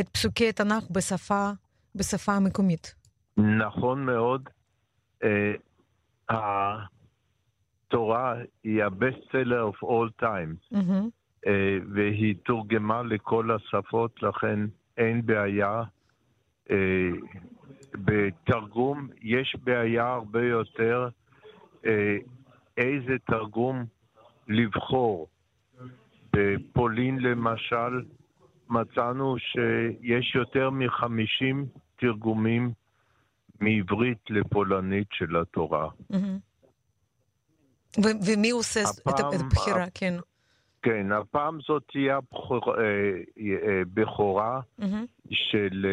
[0.00, 1.50] את פסוקי התנ"ך בשפה,
[1.94, 2.94] בשפה המקומית.
[3.36, 4.48] נכון מאוד.
[6.28, 6.74] התורה
[8.64, 11.04] היא ה- best seller of all times, mm-hmm.
[11.94, 14.60] והיא תורגמה לכל השפות, לכן
[14.96, 15.82] אין בעיה.
[17.94, 21.08] בתרגום יש בעיה הרבה יותר
[22.76, 23.84] איזה תרגום
[24.48, 25.28] לבחור.
[26.32, 28.02] בפולין למשל
[28.68, 32.72] מצאנו שיש יותר מחמישים תרגומים
[33.60, 35.88] מעברית לפולנית של התורה.
[37.98, 40.14] ומי עושה את הבחירה, כן.
[40.82, 42.18] כן, הפעם זאת תהיה
[43.94, 44.60] בכורה
[45.30, 45.86] של,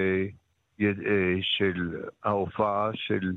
[1.42, 3.34] של ההופעה של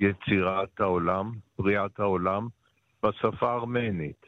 [0.00, 2.48] יצירת העולם, בריאת העולם,
[3.02, 4.26] בשפה הארמנית.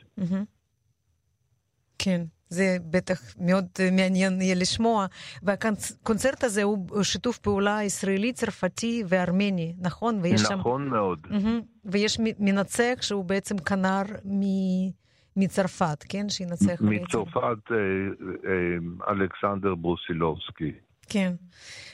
[1.99, 2.23] כן.
[2.49, 5.07] זה בטח מאוד מעניין יהיה לשמוע.
[5.43, 10.19] והקונצרט הזה הוא שיתוף פעולה ישראלי-צרפתי וארמני, נכון?
[10.23, 10.91] ויש נכון שם...
[10.91, 11.27] מאוד.
[11.85, 14.43] ויש מנצח שהוא בעצם כנר מ...
[15.39, 16.29] מצרפת, כן?
[16.29, 17.77] שינצח מצרפת אה,
[18.51, 20.73] אה, אלכסנדר ברוסילובסקי.
[21.09, 21.33] כן.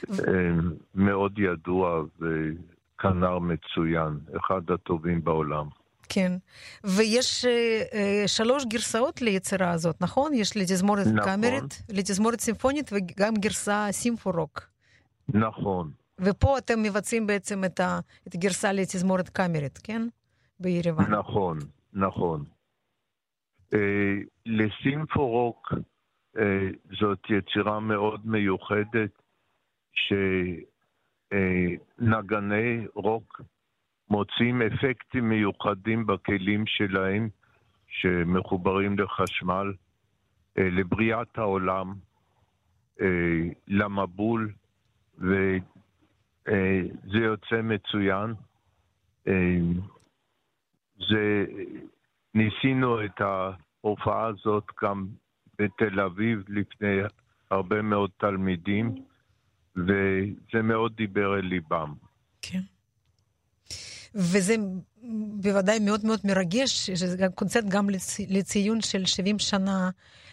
[0.09, 0.51] אה,
[0.95, 5.65] מאוד ידוע וכנר מצוין, אחד הטובים בעולם.
[6.15, 6.31] כן,
[6.83, 10.33] ויש אה, שלוש גרסאות ליצירה הזאת, נכון?
[10.33, 11.19] יש לתזמורת נכון.
[11.25, 14.61] קאמרית, לתזמורת סימפונית וגם גרסה סימפורוק.
[15.29, 15.91] נכון.
[16.21, 20.01] ופה אתם מבצעים בעצם את, ה, את הגרסה לתזמורת קאמרית, כן?
[20.59, 21.13] בירוון.
[21.13, 21.59] נכון,
[21.93, 22.43] נכון.
[23.73, 25.73] אה, לסימפורוק
[26.37, 29.21] אה, זאת יצירה מאוד מיוחדת,
[31.31, 33.41] שנגני אה, רוק
[34.09, 37.29] מוצאים אפקטים מיוחדים בכלים שלהם
[37.87, 39.73] שמחוברים לחשמל,
[40.57, 41.93] אה, לבריאת העולם,
[43.01, 43.07] אה,
[43.67, 44.51] למבול,
[45.17, 45.57] וזה
[46.47, 46.81] אה,
[47.13, 48.33] יוצא מצוין.
[51.09, 51.45] זה,
[52.33, 55.07] ניסינו את ההופעה הזאת גם
[55.59, 56.97] בתל אביב לפני
[57.51, 58.95] הרבה מאוד תלמידים,
[59.75, 61.93] וזה מאוד דיבר אל ליבם.
[62.41, 62.61] כן.
[64.15, 64.55] וזה
[65.41, 67.87] בוודאי מאוד מאוד מרגש, שזה קונצרט גם
[68.29, 69.89] לציון של 70 שנה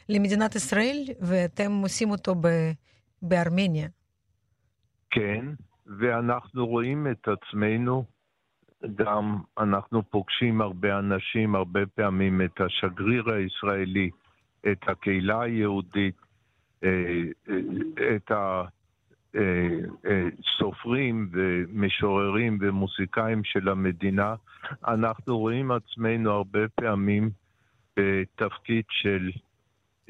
[0.09, 2.73] למדינת ישראל, ואתם עושים אותו ב-
[3.23, 3.89] בארמניה.
[5.11, 5.47] כן,
[5.99, 8.05] ואנחנו רואים את עצמנו,
[8.95, 14.11] גם אנחנו פוגשים הרבה אנשים, הרבה פעמים את השגריר הישראלי,
[14.73, 16.17] את הקהילה היהודית,
[16.85, 16.89] אה,
[17.49, 18.63] אה, את ה...
[19.37, 19.41] אה,
[20.07, 20.29] אה,
[20.59, 24.35] סופרים ומשוררים ומוסיקאים של המדינה,
[24.89, 27.31] אנחנו רואים עצמנו הרבה פעמים
[27.97, 29.31] בתפקיד של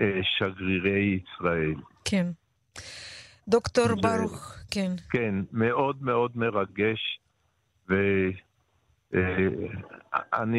[0.00, 1.74] אה, שגרירי ישראל.
[2.04, 2.26] כן.
[3.48, 3.96] דוקטור ו...
[3.96, 4.92] ברוך, כן.
[5.10, 7.20] כן, מאוד מאוד מרגש,
[7.88, 8.36] ואני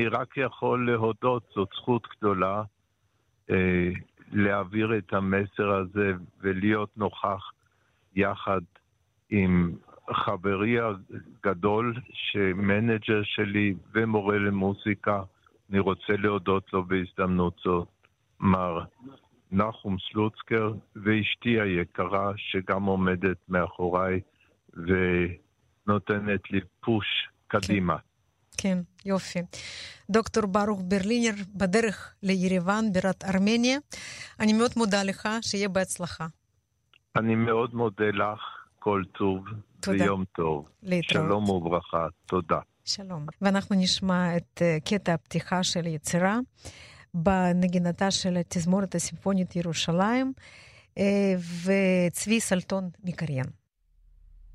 [0.08, 2.64] רק יכול להודות, זאת זכות גדולה
[4.32, 6.12] להעביר את המסר הזה
[6.42, 7.52] ולהיות נוכח
[8.16, 8.62] יחד
[9.30, 9.76] עם
[10.12, 15.22] חברי הגדול, שמנג'ר שלי ומורה למוזיקה,
[15.70, 17.88] אני רוצה להודות לו בהזדמנות זאת,
[18.40, 18.84] מר
[19.52, 24.20] נחום סלוצקר, ואשתי היקרה, שגם עומדת מאחוריי
[24.74, 27.06] ונותנת לי פוש
[27.48, 27.98] קדימה.
[27.98, 28.04] כן,
[28.58, 28.78] כן
[29.10, 29.40] יופי.
[30.10, 33.78] דוקטור ברוך ברלינר, בדרך לירוואן, בירת ארמניה.
[34.40, 36.28] אני מאוד מודה לך, שיהיה בהצלחה.
[37.16, 38.40] אני מאוד מודה לך,
[38.80, 39.46] כל טוב
[39.80, 40.04] תודה.
[40.04, 40.70] ויום טוב.
[40.84, 41.26] להתראות.
[41.28, 42.60] שלום וברכה, תודה.
[42.86, 43.26] שלום.
[43.42, 46.40] ואנחנו נשמע את uh, קטע הפתיחה של יצירה
[47.14, 50.34] בנגינתה של התזמורת הסימפונית ירושלים,
[50.96, 51.02] uh,
[51.64, 53.46] וצבי סלטון מקריין.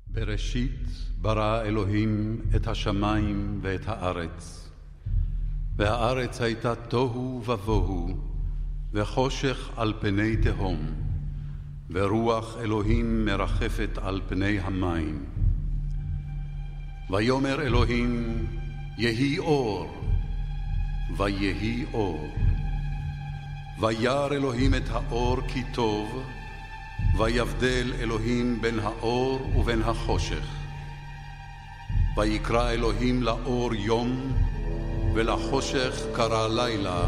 [0.07, 0.79] בראשית
[1.17, 4.69] ברא אלוהים את השמיים ואת הארץ.
[5.75, 8.17] והארץ הייתה תוהו ובוהו,
[8.93, 11.08] וחושך על פני תהום,
[11.91, 15.25] ורוח אלוהים מרחפת על פני המים.
[17.09, 18.45] ויאמר אלוהים,
[18.97, 20.03] יהי אור,
[21.17, 22.33] ויהי אור.
[23.81, 26.23] וירא אלוהים את האור כי טוב,
[27.17, 30.45] ויבדל אלוהים בין האור ובין החושך.
[32.17, 34.33] ויקרא אלוהים לאור יום,
[35.13, 37.07] ולחושך קרא לילה.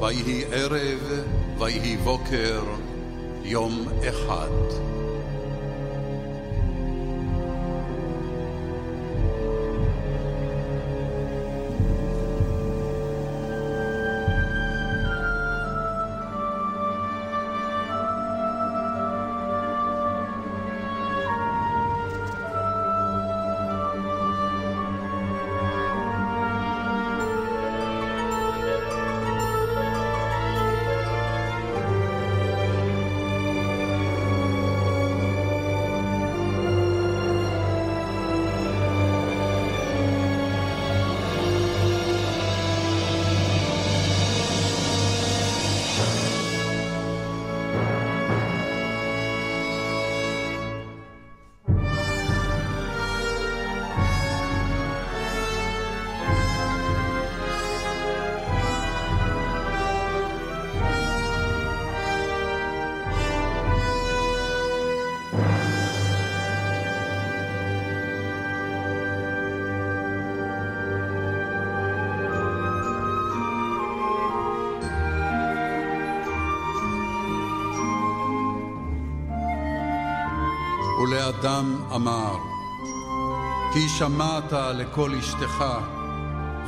[0.00, 1.00] ויהי ערב,
[1.58, 2.62] ויהי בוקר,
[3.44, 4.91] יום אחד.
[81.12, 82.36] ולאדם אמר,
[83.72, 85.64] כי שמעת לקול אשתך,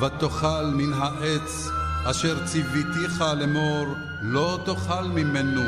[0.00, 1.68] ותאכל מן העץ
[2.04, 3.86] אשר ציוויתיך לאמור,
[4.22, 5.62] לא תאכל ממנו.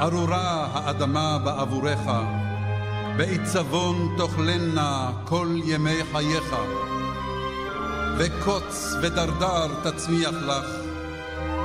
[0.00, 2.00] ארורה האדמה בעבורך,
[3.16, 6.54] בעיצבון תאכלנה כל ימי חייך.
[8.18, 10.66] וקוץ ודרדר תצמיח לך,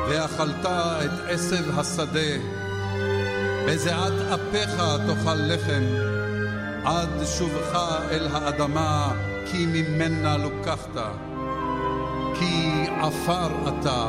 [0.09, 2.62] ואכלת את עשב השדה,
[3.67, 5.83] בזיעת אפיך תאכל לחם,
[6.85, 7.79] עד שובך
[8.11, 9.11] אל האדמה,
[9.51, 10.97] כי ממנה לוקחת.
[12.39, 14.07] כי עפר אתה,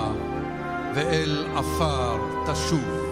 [0.95, 3.04] ואל עפר תשוב.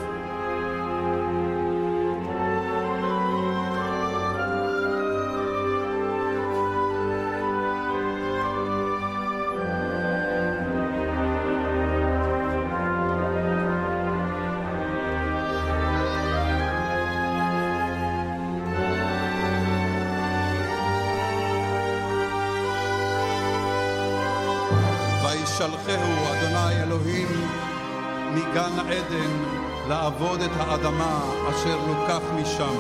[25.63, 27.29] וישלחהו אדוני אלוהים
[28.35, 29.31] מגן עדן
[29.89, 32.77] לעבוד את האדמה אשר לוקח משם.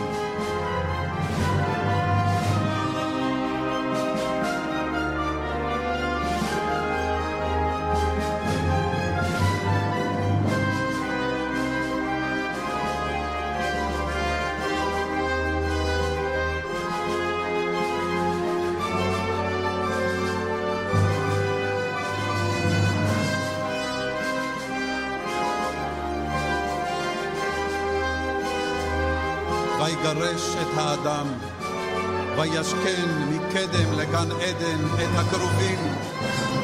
[32.42, 35.78] וישכן מקדם לגן עדן את הכרובים,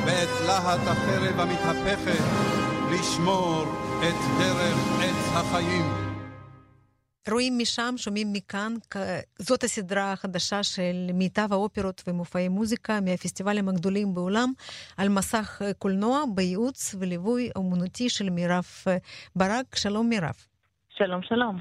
[0.07, 2.25] ואת להט החרב המתהפכת,
[2.93, 3.65] לשמור
[3.99, 5.85] את דרך עץ החיים.
[7.31, 8.75] רואים משם, שומעים מכאן,
[9.39, 14.53] זאת הסדרה החדשה של מיטב האופרות ומופעי מוזיקה מהפסטיבלים הגדולים בעולם,
[14.97, 18.67] על מסך קולנוע בייעוץ וליווי אומנותי של מירב
[19.37, 19.77] ברק.
[19.77, 20.35] שלום מירב.
[20.89, 21.59] שלום, שלום.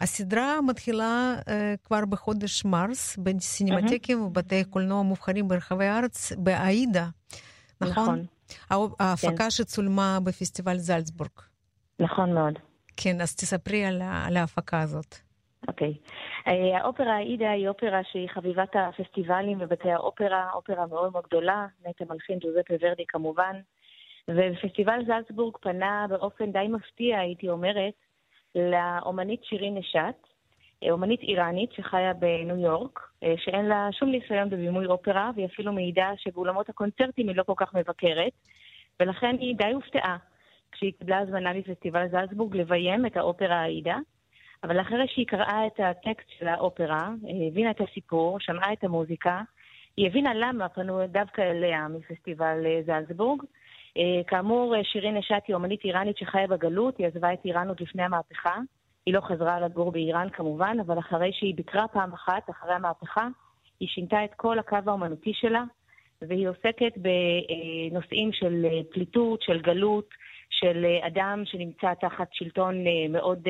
[0.00, 1.50] הסדרה מתחילה uh,
[1.84, 4.26] כבר בחודש מרס בסינמטקים mm-hmm.
[4.26, 7.06] ובתי קולנוע מובחרים ברחבי הארץ, בעאידה,
[7.80, 8.24] נכון?
[8.68, 8.94] נכון.
[9.00, 9.50] ההפקה כן.
[9.50, 11.30] שצולמה בפסטיבל זלצבורג.
[12.00, 12.58] נכון מאוד.
[12.96, 15.14] כן, אז תספרי על, על ההפקה הזאת.
[15.68, 15.94] אוקיי.
[15.94, 16.10] Okay.
[16.46, 22.04] אה, האופרה עאידה היא אופרה שהיא חביבת הפסטיבלים ובתי האופרה, אופרה מאוד מאוד גדולה, נטע
[22.10, 23.56] מלחין ג'וזפה ורדי כמובן.
[24.30, 27.94] ופסטיבל זלצבורג פנה באופן די מפתיע, הייתי אומרת,
[28.54, 30.26] לאומנית שירין נשת,
[30.90, 36.10] אומנית איראנית שחיה בניו יורק, אה, שאין לה שום ניסיון בבימוי אופרה, והיא אפילו מעידה
[36.16, 38.32] שבאולמות הקונצרטים היא לא כל כך מבקרת,
[39.00, 40.16] ולכן היא די הופתעה
[40.72, 43.96] כשהיא קיבלה הזמנה מפסטיבל זלצבורג לביים את האופרה העידה.
[44.64, 47.08] אבל אחרי שהיא קראה את הטקסט של האופרה,
[47.48, 49.42] הבינה את הסיפור, שמעה את המוזיקה,
[49.96, 53.46] היא הבינה למה פנו דווקא אליה מפסטיבל אה, זלצבורג, אה,
[54.26, 58.02] כאמור, אה, שירין נשת היא אומנית איראנית שחיה בגלות, היא עזבה את איראן עוד לפני
[58.02, 58.54] המהפכה.
[59.06, 63.28] היא לא חזרה לגור באיראן כמובן, אבל אחרי שהיא ביקרה פעם אחת, אחרי המהפכה,
[63.80, 65.64] היא שינתה את כל הקו האומנותי שלה,
[66.22, 70.08] והיא עוסקת בנושאים של אה, פליטות, של גלות,
[70.50, 73.48] של אדם שנמצא תחת שלטון מאוד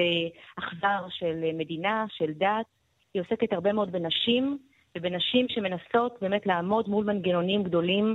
[0.58, 2.66] אכזר של מדינה, של דת.
[3.14, 4.58] היא עוסקת הרבה מאוד בנשים,
[4.96, 8.14] ובנשים שמנסות באמת לעמוד מול מנגנונים גדולים אה,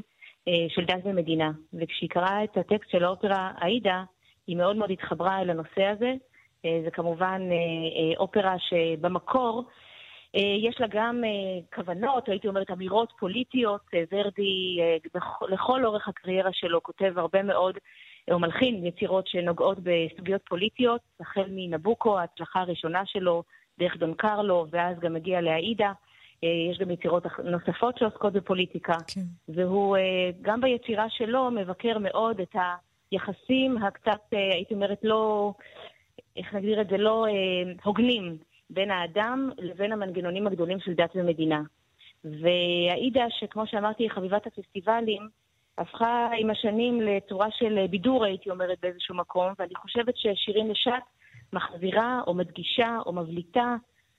[0.69, 1.51] של דת ומדינה.
[1.73, 4.03] וכשהיא קראה את הטקסט של האופרה עאידה,
[4.47, 6.13] היא מאוד מאוד התחברה אל הנושא הזה.
[6.65, 9.63] אה, זה כמובן אה, אופרה שבמקור
[10.37, 11.23] יש לה גם
[11.75, 13.81] כוונות, הייתי אומרת אמירות פוליטיות.
[14.11, 14.79] ורדי
[15.49, 17.77] לכל אורך הקריירה שלו כותב הרבה מאוד,
[18.31, 23.43] או מלחין יצירות שנוגעות בסוגיות פוליטיות, החל מנבוקו, ההצלחה הראשונה שלו,
[23.79, 25.91] דרך דון קרלו, ואז גם הגיע לעאידה.
[26.45, 29.21] אה, יש גם יצירות נוספות שעוסקות בפוליטיקה, כן.
[29.49, 32.55] והוא אה, גם ביצירה שלו מבקר מאוד את
[33.11, 35.53] היחסים הקצת, אה, הייתי אומרת, לא,
[36.37, 37.25] איך נגדיר את זה, לא
[37.83, 38.37] הוגנים
[38.69, 41.61] בין האדם לבין המנגנונים הגדולים של דת ומדינה.
[42.23, 45.29] והעידה, שכמו שאמרתי, היא חביבת הפסטיבלים,
[45.77, 51.03] הפכה עם השנים לצורה של בידור, הייתי אומרת, באיזשהו מקום, ואני חושבת ששירים לשת
[51.53, 53.75] מחזירה או מדגישה או מבליטה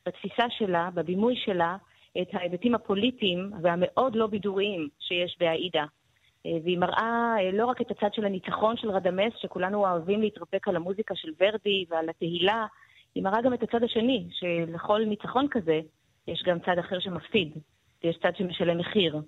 [0.06, 1.76] בתפיסה שלה, בבימוי שלה,
[2.22, 5.84] את ההיבטים הפוליטיים והמאוד לא בידוריים שיש בעאידה.
[6.46, 10.68] אה, והיא מראה אה, לא רק את הצד של הניצחון של רדמס, שכולנו אוהבים להתרפק
[10.68, 12.66] על המוזיקה של ורדי ועל התהילה,
[13.14, 15.80] היא מראה גם את הצד השני, שלכל ניצחון כזה
[16.28, 17.52] יש גם צד אחר שמפסיד,
[18.04, 19.20] ויש צד שמשלם מחיר.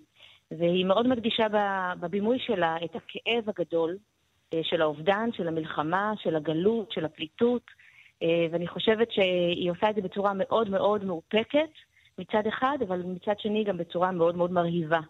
[0.51, 1.47] והיא מאוד מדגישה
[2.01, 3.97] בבימוי שלה את הכאב הגדול
[4.55, 7.63] אה, של האובדן, של המלחמה, של הגלות, של הפליטות,
[8.53, 11.71] ואני חושבת שהיא עושה את זה בצורה מאוד מאוד מאופקת,
[12.19, 15.01] מצד אחד, אבל מצד שני גם בצורה מאוד מאוד מרהיבה.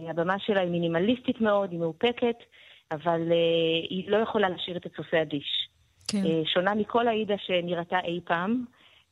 [0.00, 2.36] אה, הבמה שלה היא מינימליסטית מאוד, היא מאופקת,
[2.92, 5.68] אבל uh, היא לא יכולה להשאיר את הצופה אדיש.
[6.08, 6.18] כן.
[6.24, 8.64] Uh, שונה מכל העידה שנראתה אי פעם,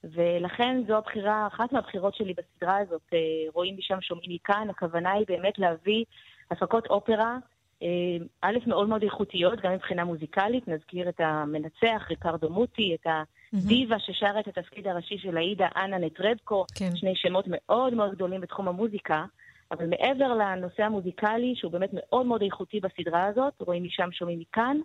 [0.04, 3.16] ולכן זו הבחירה, אחת מהבחירות שלי בסדרה הזאת, uh,
[3.54, 6.04] רואים משם שומעים מכאן, הכוונה היא באמת להביא
[6.50, 7.36] הפקות אופרה
[7.82, 13.06] אה, א', מאוד מאוד איכותיות, גם מבחינה מוזיקלית, נזכיר את המנצח, ריקרדו מוטי, את
[13.54, 16.96] הדיבה ששרה את התפקיד הראשי של עאידה, אנה נטרבקו, כן.
[16.96, 19.24] שני שמות מאוד מאוד גדולים בתחום המוזיקה,
[19.70, 24.76] אבל מעבר לנושא המוזיקלי, שהוא באמת מאוד מאוד איכותי בסדרה הזאת, רואים משם, שומעים מכאן,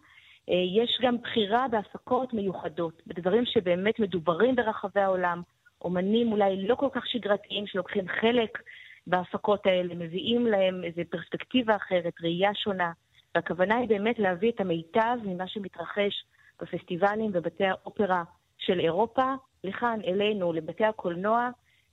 [0.50, 5.42] אה, יש גם בחירה בהפקות מיוחדות, בדברים שבאמת מדוברים ברחבי העולם,
[5.82, 8.60] אומנים אולי לא כל כך שגרתיים שלוקחים חלק
[9.08, 12.92] בהפקות האלה, מביאים להם איזו פרספקטיבה אחרת, ראייה שונה.
[13.36, 16.26] והכוונה היא באמת להביא את המיטב ממה שמתרחש
[16.62, 18.24] בפסטיבלים ובתי האופרה
[18.66, 21.50] של אירופה, לכאן, אלינו, לבתי הקולנוע,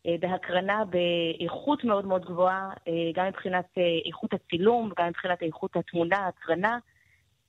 [0.06, 5.76] אה, בהקרנה באיכות מאוד מאוד גבוהה, אה, גם מבחינת אה, איכות הצילום, גם מבחינת איכות
[5.76, 6.78] התמונה, ההקרנה,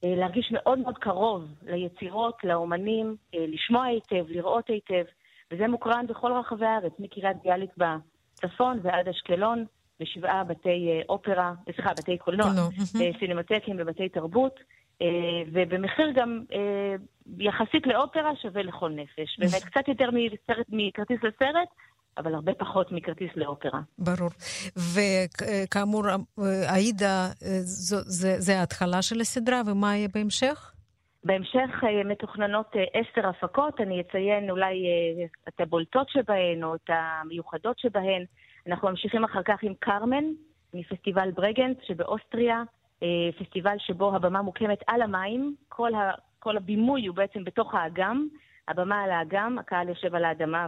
[0.05, 5.03] להרגיש מאוד מאוד קרוב ליצירות, לאומנים, לשמוע היטב, לראות היטב,
[5.51, 7.69] וזה מוקרן בכל רחבי הארץ, מקריית ביאליק
[8.33, 9.65] צפון ועד אשקלון,
[9.99, 12.47] בשבעה בתי אופרה, סליחה, בתי קולנוע,
[13.19, 14.59] סינמטקים ובתי תרבות,
[15.51, 16.43] ובמחיר גם
[17.37, 19.39] יחסית לאופרה שווה לכל נפש.
[19.39, 20.09] באמת קצת יותר
[20.69, 21.69] מכרטיס לסרט,
[22.17, 23.79] אבל הרבה פחות מכרטיס לאופרה.
[23.97, 24.29] ברור.
[24.93, 26.03] וכאמור,
[26.67, 27.27] עאידה,
[28.39, 30.73] זה ההתחלה של הסדרה, ומה יהיה בהמשך?
[31.23, 34.75] בהמשך מתוכננות עשר הפקות, אני אציין אולי
[35.47, 38.25] את הבולטות שבהן או את המיוחדות שבהן.
[38.67, 40.23] אנחנו ממשיכים אחר כך עם קרמן,
[40.73, 42.63] מפסטיבל ברגנס שבאוסטריה,
[43.39, 48.27] פסטיבל שבו הבמה מוקמת על המים, כל, ה, כל הבימוי הוא בעצם בתוך האגם,
[48.67, 50.67] הבמה על האגם, הקהל יושב על האדמה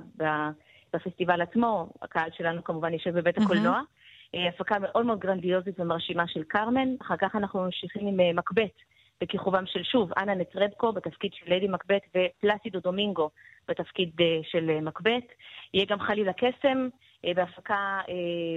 [0.94, 3.82] בפסטיבל עצמו, הקהל שלנו כמובן יושב בבית הקולנוע.
[3.82, 4.06] Mm-hmm.
[4.50, 6.96] הפקה מאוד מאוד גרנדיוזית ומרשימה של קרמן.
[7.02, 8.74] אחר כך אנחנו ממשיכים עם מקבט.
[9.22, 13.30] בכיכובם של שוב, אנה נטרבקו בתפקיד של ליידי מקבט ופלסידו דומינגו
[13.68, 14.12] בתפקיד
[14.44, 15.24] של מקבט.
[15.74, 16.88] יהיה גם חליל הקסם
[17.36, 18.00] בהפקה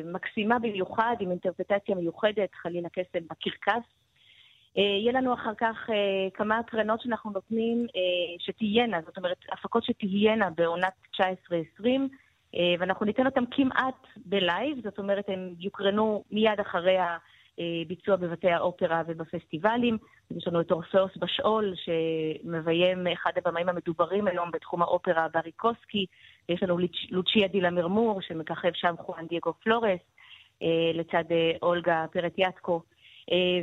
[0.04, 3.86] מקסימה במיוחד, עם אינטרפרטציה מיוחדת, חליל הקסם בקרקס.
[4.76, 5.90] יהיה לנו אחר כך
[6.34, 7.86] כמה הקרנות שאנחנו נותנים
[8.38, 11.20] שתהיינה, זאת אומרת, הפקות שתהיינה בעונת 19-20,
[12.78, 16.96] ואנחנו ניתן אותן כמעט בלייב, זאת אומרת, הן יוקרנו מיד אחרי
[17.58, 19.98] הביצוע בבתי האופרה ובפסטיבלים.
[20.36, 26.06] יש לנו את אורפאוס בשאול, שמביים אחד הבמאים המדוברים היום בתחום האופרה בריקוסקי,
[26.48, 26.78] ויש לנו
[27.10, 30.00] לוצ'יה דילה מרמור, שמככב שם חואן דייגו פלורס,
[30.94, 31.24] לצד
[31.62, 32.82] אולגה פרטיאטקו.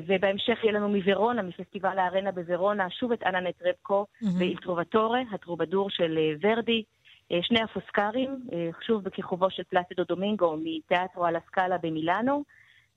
[0.07, 4.27] ובהמשך יהיה לנו מוורונה, מפסטיבל הארנה בוורונה, שוב את אנה נטרבקו mm-hmm.
[4.39, 6.83] ואיל טרובטורה, הטרובדור של ורדי.
[7.41, 8.47] שני הפוסקרים,
[8.81, 12.43] שוב בכיכובו של פלסידו דומינגו מתיאטרו על הסקאלה במילאנו.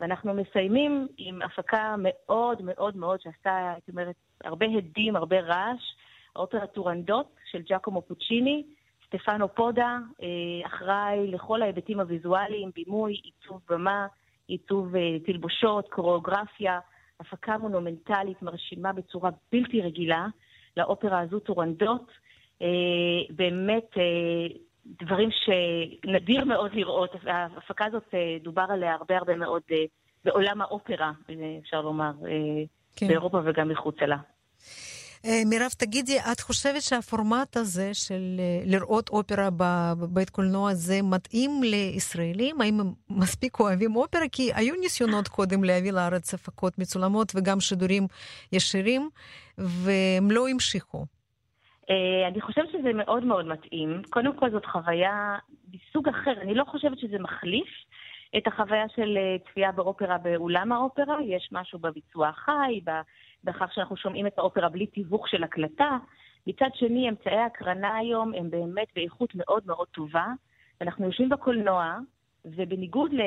[0.01, 4.15] ואנחנו מסיימים עם הפקה מאוד מאוד מאוד שעשתה, הייתי אומרת,
[4.45, 5.95] הרבה הדים, הרבה רעש,
[6.37, 8.63] האופרה טורנדות של ג'קומו פוצ'יני,
[9.09, 9.99] סטפנו פודה,
[10.67, 14.07] אחראי לכל ההיבטים הוויזואליים, בימוי, עיצוב במה,
[14.49, 14.93] עיצוב
[15.27, 16.79] תלבושות, קוריאוגרפיה,
[17.21, 20.27] הפקה מונומנטלית מרשימה בצורה בלתי רגילה
[20.77, 22.13] לאופרה הזו טורנדות.
[23.31, 23.91] באמת
[24.87, 27.11] דברים שנדיר מאוד לראות.
[27.27, 29.63] ההפקה הזאת, דובר עליה הרבה הרבה מאוד
[30.25, 31.13] בעולם האופרה,
[31.63, 32.13] אפשר לומר,
[32.97, 33.09] כן.
[33.09, 34.17] באירופה וגם מחוצה לה.
[35.27, 42.61] מירב, תגידי, את חושבת שהפורמט הזה של לראות אופרה בבית קולנוע זה מתאים לישראלים?
[42.61, 44.29] האם הם מספיק אוהבים אופרה?
[44.33, 48.07] כי היו ניסיונות קודם להביא לארץ הפקות מצולמות וגם שידורים
[48.53, 49.09] ישירים,
[49.59, 51.07] והם לא המשיכו.
[52.29, 54.03] אני חושבת שזה מאוד מאוד מתאים.
[54.11, 55.37] קודם כל זאת חוויה
[55.73, 56.41] מסוג אחר.
[56.43, 57.69] אני לא חושבת שזה מחליף
[58.37, 59.19] את החוויה של
[59.51, 61.17] צפייה באופרה באולם האופרה.
[61.25, 62.81] יש משהו בביצוע החי,
[63.45, 65.99] בכך שאנחנו שומעים את האופרה בלי תיווך של הקלטה.
[66.47, 70.27] מצד שני, אמצעי ההקרנה היום הם באמת באיכות מאוד מאוד טובה.
[70.81, 71.99] אנחנו יושבים בקולנוע,
[72.45, 73.21] ובניגוד ל...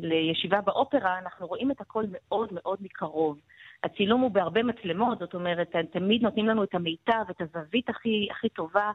[0.00, 3.40] לישיבה באופרה, אנחנו רואים את הכל מאוד מאוד מקרוב.
[3.84, 8.48] הצילום הוא בהרבה מצלמות, זאת אומרת, תמיד נותנים לנו את המיטב, את הזווית הכי, הכי
[8.48, 8.90] טובה.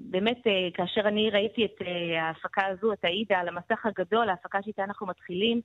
[0.00, 0.38] באמת,
[0.74, 1.82] כאשר אני ראיתי את
[2.20, 5.60] ההפקה הזו, את האידה, על המסך הגדול, ההפקה שאיתה אנחנו מתחילים,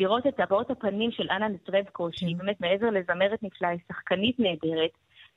[0.00, 4.90] לראות את הבעות הפנים של אנה נטרבקו, שהיא באמת מעבר לזמרת נפלאה, היא שחקנית נהדרת,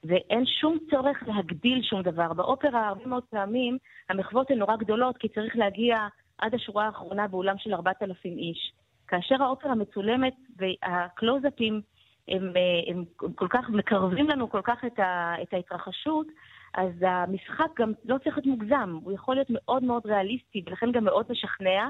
[0.03, 2.33] ואין שום צורך להגדיל שום דבר.
[2.33, 3.77] באופרה הרבה מאוד פעמים
[4.09, 6.07] המחוות הן נורא גדולות, כי צריך להגיע
[6.37, 8.73] עד השורה האחרונה באולם של 4,000 איש.
[9.07, 11.81] כאשר האופרה מצולמת והקלוזאפים
[12.27, 12.53] הם,
[12.87, 13.03] הם
[13.35, 16.27] כל כך מקרבים לנו כל כך את, ה, את ההתרחשות,
[16.73, 21.03] אז המשחק גם לא צריך להיות מוגזם, הוא יכול להיות מאוד מאוד ריאליסטי, ולכן גם
[21.03, 21.89] מאוד משכנע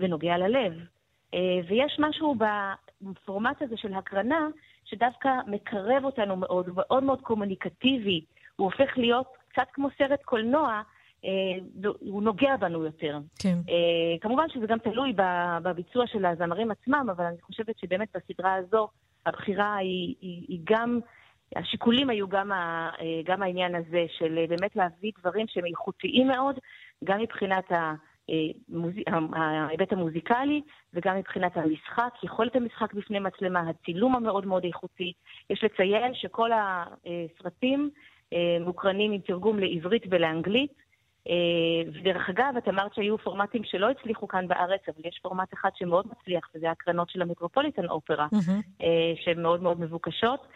[0.00, 0.72] ונוגע ללב.
[1.68, 2.34] ויש משהו
[3.02, 4.48] בפורמט הזה של הקרנה,
[4.84, 8.24] שדווקא מקרב אותנו מאוד, הוא מאוד מאוד קומוניקטיבי,
[8.56, 10.82] הוא הופך להיות קצת כמו סרט קולנוע,
[12.00, 13.18] הוא נוגע בנו יותר.
[13.38, 13.58] כן.
[14.20, 15.12] כמובן שזה גם תלוי
[15.62, 18.88] בביצוע של הזמרים עצמם, אבל אני חושבת שבאמת בסדרה הזו,
[19.26, 21.00] הבחירה היא, היא, היא גם,
[21.56, 22.90] השיקולים היו גם, ה,
[23.24, 26.58] גם העניין הזה של באמת להביא דברים שהם איכותיים מאוד,
[27.04, 27.72] גם מבחינת
[29.32, 30.60] ההיבט המוזיקלי
[30.94, 35.12] וגם מבחינת המשחק, יכולת המשחק בפני מצלמה, הצילום המאוד מאוד איכותי.
[35.50, 37.90] יש לציין שכל הסרטים
[38.60, 40.84] מוקרנים עם תרגום לעברית ולאנגלית.
[41.94, 46.06] ודרך אגב, את אמרת שהיו פורמטים שלא הצליחו כאן בארץ, אבל יש פורמט אחד שמאוד
[46.06, 48.82] מצליח, וזה הקרנות של המטרופוליטן אופרה, mm-hmm.
[49.24, 50.46] שהן מאוד מאוד מבוקשות.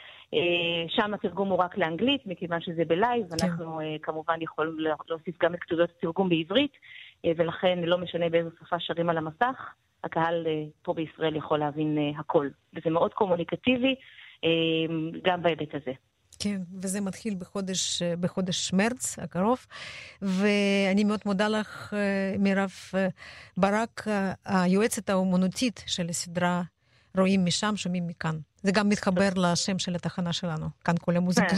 [0.88, 3.46] שם התרגום הוא רק לאנגלית, מכיוון שזה בלייב, כן.
[3.46, 4.76] אנחנו כמובן יכולים
[5.08, 6.72] להוסיף גם את כתובות התרגום בעברית,
[7.26, 10.46] ולכן לא משנה באיזו שפה שרים על המסך, הקהל
[10.82, 12.48] פה בישראל יכול להבין הכל.
[12.74, 13.94] וזה מאוד קומוניקטיבי,
[15.24, 15.92] גם בהיבט הזה.
[16.38, 19.66] כן, וזה מתחיל בחודש, בחודש מרץ הקרוב,
[20.22, 21.94] ואני מאוד מודה לך,
[22.38, 22.70] מירב
[23.56, 24.04] ברק,
[24.44, 26.62] היועצת האומנותית של הסדרה
[27.16, 28.38] רואים משם, שומעים מכאן.
[28.62, 31.56] זה גם מתחבר לשם של התחנה שלנו, כאן כל המוזיקה.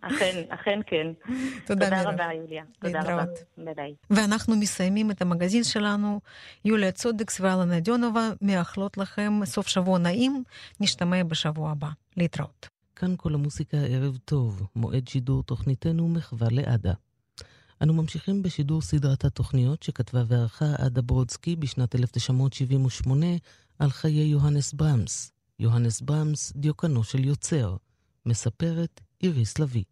[0.00, 1.06] אכן, אכן כן.
[1.66, 2.64] תודה, תודה רבה, יוליה.
[2.78, 3.24] תודה רבה.
[3.76, 3.94] ביי.
[4.10, 6.20] ואנחנו מסיימים את המגזין שלנו.
[6.64, 10.42] יוליה צודקס ואלנה דיונובה מאחלות לכם סוף שבוע נעים.
[10.80, 11.88] נשתמע בשבוע הבא.
[12.16, 12.68] להתראות.
[12.96, 16.92] כאן כל המוסיקה ערב טוב, מועד שידור תוכניתנו מחווה לעדה.
[17.82, 23.26] אנו ממשיכים בשידור סדרת התוכניות שכתבה וערכה עדה ברודסקי בשנת 1978
[23.78, 25.37] על חיי יוהנס ברמס.
[25.58, 27.76] יוהנס ברמס, דיוקנו של יוצר.
[28.26, 29.84] מספרת איריס לביא.